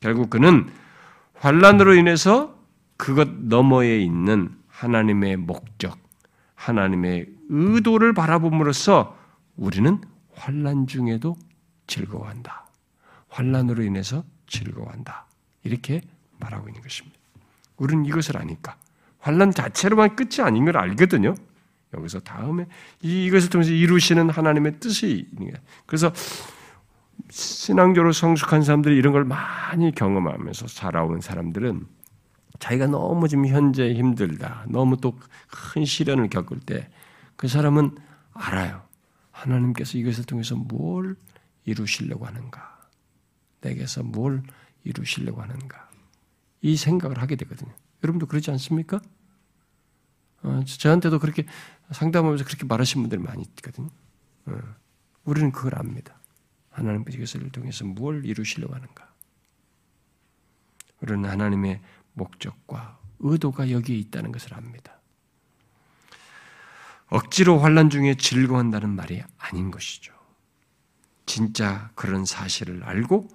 [0.00, 0.70] 결국 그는
[1.34, 2.58] 환란으로 인해서
[2.96, 5.96] 그것 너머에 있는 하나님의 목적,
[6.56, 9.16] 하나님의 의도를 바라봄으로써
[9.56, 10.00] 우리는
[10.34, 11.36] 환란 중에도
[11.86, 12.66] 즐거워한다.
[13.28, 15.26] 환란으로 인해서 즐거워한다.
[15.62, 16.00] 이렇게
[16.40, 17.16] 말하고 있는 것입니다.
[17.76, 18.76] 우리는 이것을 아니까
[19.20, 21.34] 환란 자체로만 끝이 아닌 걸 알거든요.
[21.94, 22.66] 여기서 다음에
[23.02, 25.28] 이것을 통해서 이루시는 하나님의 뜻이.
[25.86, 26.12] 그래서
[27.30, 31.86] 신앙적으로 성숙한 사람들이 이런 걸 많이 경험하면서 살아온 사람들은
[32.62, 35.18] 자기가 너무 지금 현재 힘들다, 너무 또
[35.50, 36.88] 큰 시련을 겪을 때
[37.36, 37.96] 그 사람은
[38.34, 38.86] 알아요.
[39.32, 41.16] 하나님께서 이것을 통해서 뭘
[41.64, 42.88] 이루시려고 하는가?
[43.62, 44.44] 내게서 뭘
[44.84, 45.90] 이루시려고 하는가?
[46.60, 47.74] 이 생각을 하게 되거든요.
[48.04, 49.00] 여러분도 그렇지 않습니까?
[50.44, 51.46] 어, 저한테도 그렇게
[51.90, 53.88] 상담하면서 그렇게 말하신 분들이 많이 있거든요.
[54.46, 54.60] 어,
[55.24, 56.20] 우리는 그걸 압니다.
[56.70, 59.12] 하나님께서 이것을 통해서 뭘 이루시려고 하는가?
[61.00, 61.80] 우리는 하나님의
[62.14, 65.00] 목적과 의도가 여기에 있다는 것을 압니다.
[67.08, 70.12] 억지로 환란 중에 즐거워한다는 말이 아닌 것이죠.
[71.26, 73.28] 진짜 그런 사실을 알고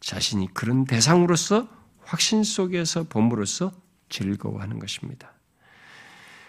[0.00, 1.68] 자신이 그런 대상으로서
[2.02, 3.72] 확신 속에서 봄으로써
[4.08, 5.32] 즐거워하는 것입니다.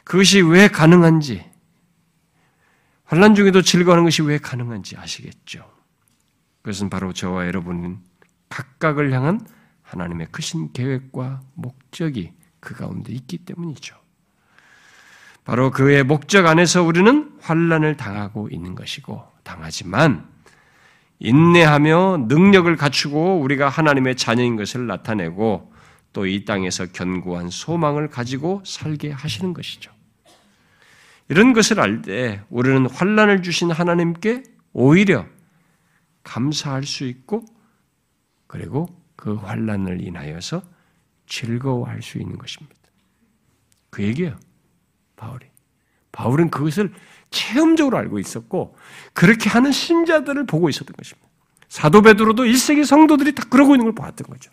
[0.03, 1.49] 그것이 왜 가능한지,
[3.03, 5.69] 환란 중에도 즐거워하는 것이 왜 가능한지 아시겠죠?
[6.61, 7.99] 그것은 바로 저와 여러분은
[8.49, 9.45] 각각을 향한
[9.91, 13.95] 하나님의 크신 계획과 목적이 그 가운데 있기 때문이죠.
[15.43, 20.30] 바로 그의 목적 안에서 우리는 환란을 당하고 있는 것이고 당하지만
[21.19, 25.72] 인내하며 능력을 갖추고 우리가 하나님의 자녀인 것을 나타내고
[26.13, 29.91] 또 이 땅에서 견고한 소망을 가지고 살게 하시는 것이죠.
[31.30, 34.43] 이런 것을 알 때 우리는 환란을 주신 하나님께
[34.73, 35.26] 오히려
[36.23, 37.45] 감사할 수 있고
[38.47, 38.88] 그리고
[39.22, 40.64] 그 환란을 인하여서
[41.27, 42.76] 즐거워할 수 있는 것입니다.
[43.91, 44.35] 그 얘기예요.
[45.15, 45.45] 바울이.
[46.11, 46.91] 바울은 그것을
[47.30, 48.76] 체험적으로 알고 있었고
[49.14, 51.30] 그렇게 하는 신자들을 보고 있었던 것입니다.
[51.69, 54.49] 사도 베드로도 1세기 성도들이 다 그러고 있는 걸 봤던 거죠.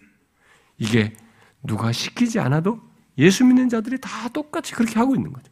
[0.77, 1.16] 이게
[1.62, 2.78] 누가 시키지 않아도
[3.16, 5.51] 예수 믿는 자들이 다 똑같이 그렇게 하고 있는 거죠.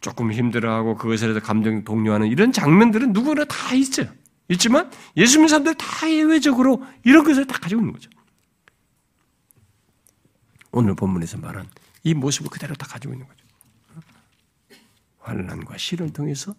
[0.00, 4.08] 조금 힘들어하고 그것에 대해서 감정 동요하는 이런 장면들은 누구나 다 있어요.
[4.48, 8.10] 있지만 예수 믿는 사람들 다 예외적으로 이런 것을 다 가지고 있는 거죠.
[10.70, 11.68] 오늘 본문에서 말한
[12.02, 13.44] 이 모습을 그대로 다 가지고 있는 거죠.
[15.20, 16.54] 환란과 시를 통해서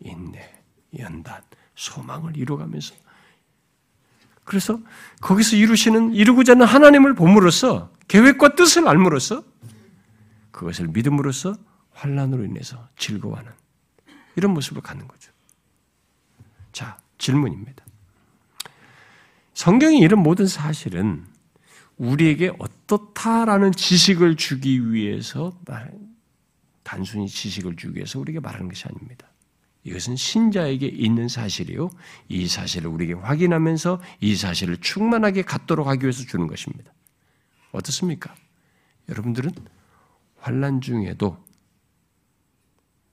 [0.00, 0.62] 인내,
[0.98, 1.42] 연단,
[1.74, 2.94] 소망을 이루어가면서
[4.44, 4.78] 그래서
[5.20, 9.42] 거기서 이루시는 이루고자 하는 하나님을 봄으로써 계획과 뜻을 알므로써
[10.52, 11.56] 그것을 믿음으로써
[11.90, 13.50] 환란으로 인해서 즐거워하는
[14.36, 15.32] 이런 모습을 갖는 거죠.
[16.72, 17.84] 자, 질문입니다.
[19.54, 21.24] 성경이 이런 모든 사실은
[21.96, 25.58] 우리에게 어떻다라는 지식을 주기 위해서
[26.82, 29.26] 단순히 지식을 주기 위해서 우리에게 말하는 것이 아닙니다.
[29.84, 31.90] 이것은 신자에게 있는 사실이요.
[32.28, 36.92] 이 사실을 우리에게 확인하면서 이 사실을 충만하게 갖도록 하기 위해서 주는 것입니다.
[37.72, 38.34] 어떻습니까?
[39.08, 39.52] 여러분들은
[40.38, 41.42] 환란 중에도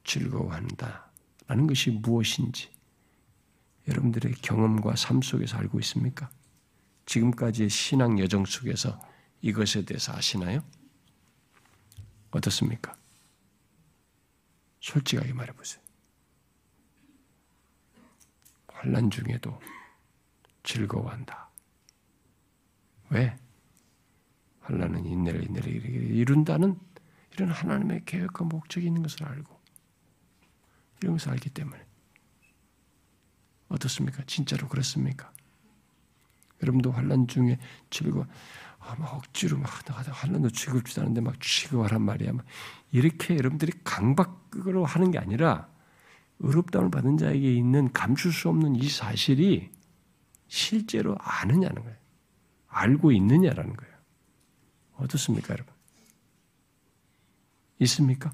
[0.03, 2.69] 즐거워한다라는 것이 무엇인지
[3.87, 6.29] 여러분들의 경험과 삶 속에서 알고 있습니까?
[7.05, 8.99] 지금까지의 신앙 여정 속에서
[9.41, 10.63] 이것에 대해서 아시나요?
[12.31, 12.95] 어떻습니까?
[14.79, 15.83] 솔직하게 말해보세요.
[18.67, 19.59] 환란 중에도
[20.63, 21.49] 즐거워한다.
[23.09, 23.35] 왜?
[24.61, 26.79] 환란은 인내를 인내를 이룬다는
[27.33, 29.59] 이런 하나님의 계획과 목적이 있는 것을 알고
[31.01, 31.85] 이런 것을 알기 때문에
[33.73, 34.23] 어떻습니까?
[34.27, 35.31] 진짜로 그렇습니까?
[36.61, 37.57] 여러분도 환란 중에
[37.89, 38.25] 즐거워
[38.79, 42.33] 아, 막 억지로 막 환란도 즐겁지도 않은데 막 즐거워란 말이야.
[42.33, 42.45] 막
[42.91, 45.69] 이렇게 여러분들이 강박으로 하는 게 아니라
[46.39, 49.71] 의롭다움을 받은 자에게 있는 감출 수 없는 이 사실이
[50.47, 51.97] 실제로 아느냐는 거예요.
[52.67, 53.93] 알고 있느냐라는 거예요.
[54.95, 55.73] 어떻습니까, 여러분?
[57.79, 58.33] 있습니까?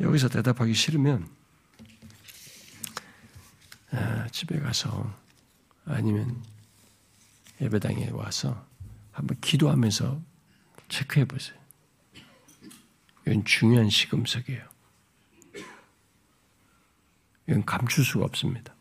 [0.00, 1.28] 여기서 대답하기 싫으면
[3.92, 5.14] 아, 집에 가서
[5.84, 6.42] 아니면
[7.60, 8.66] 예배당에 와서
[9.12, 10.20] 한번 기도하면서
[10.88, 11.58] 체크해 보세요.
[13.26, 14.68] 이건 중요한 시금석이에요.
[17.48, 18.74] 이건 감출 수가 없습니다.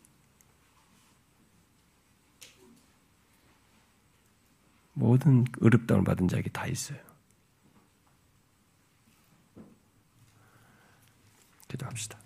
[4.94, 7.09] 모든 의롭다움을 받은 자에게 다 있어요.
[11.70, 12.20] 기도합시다.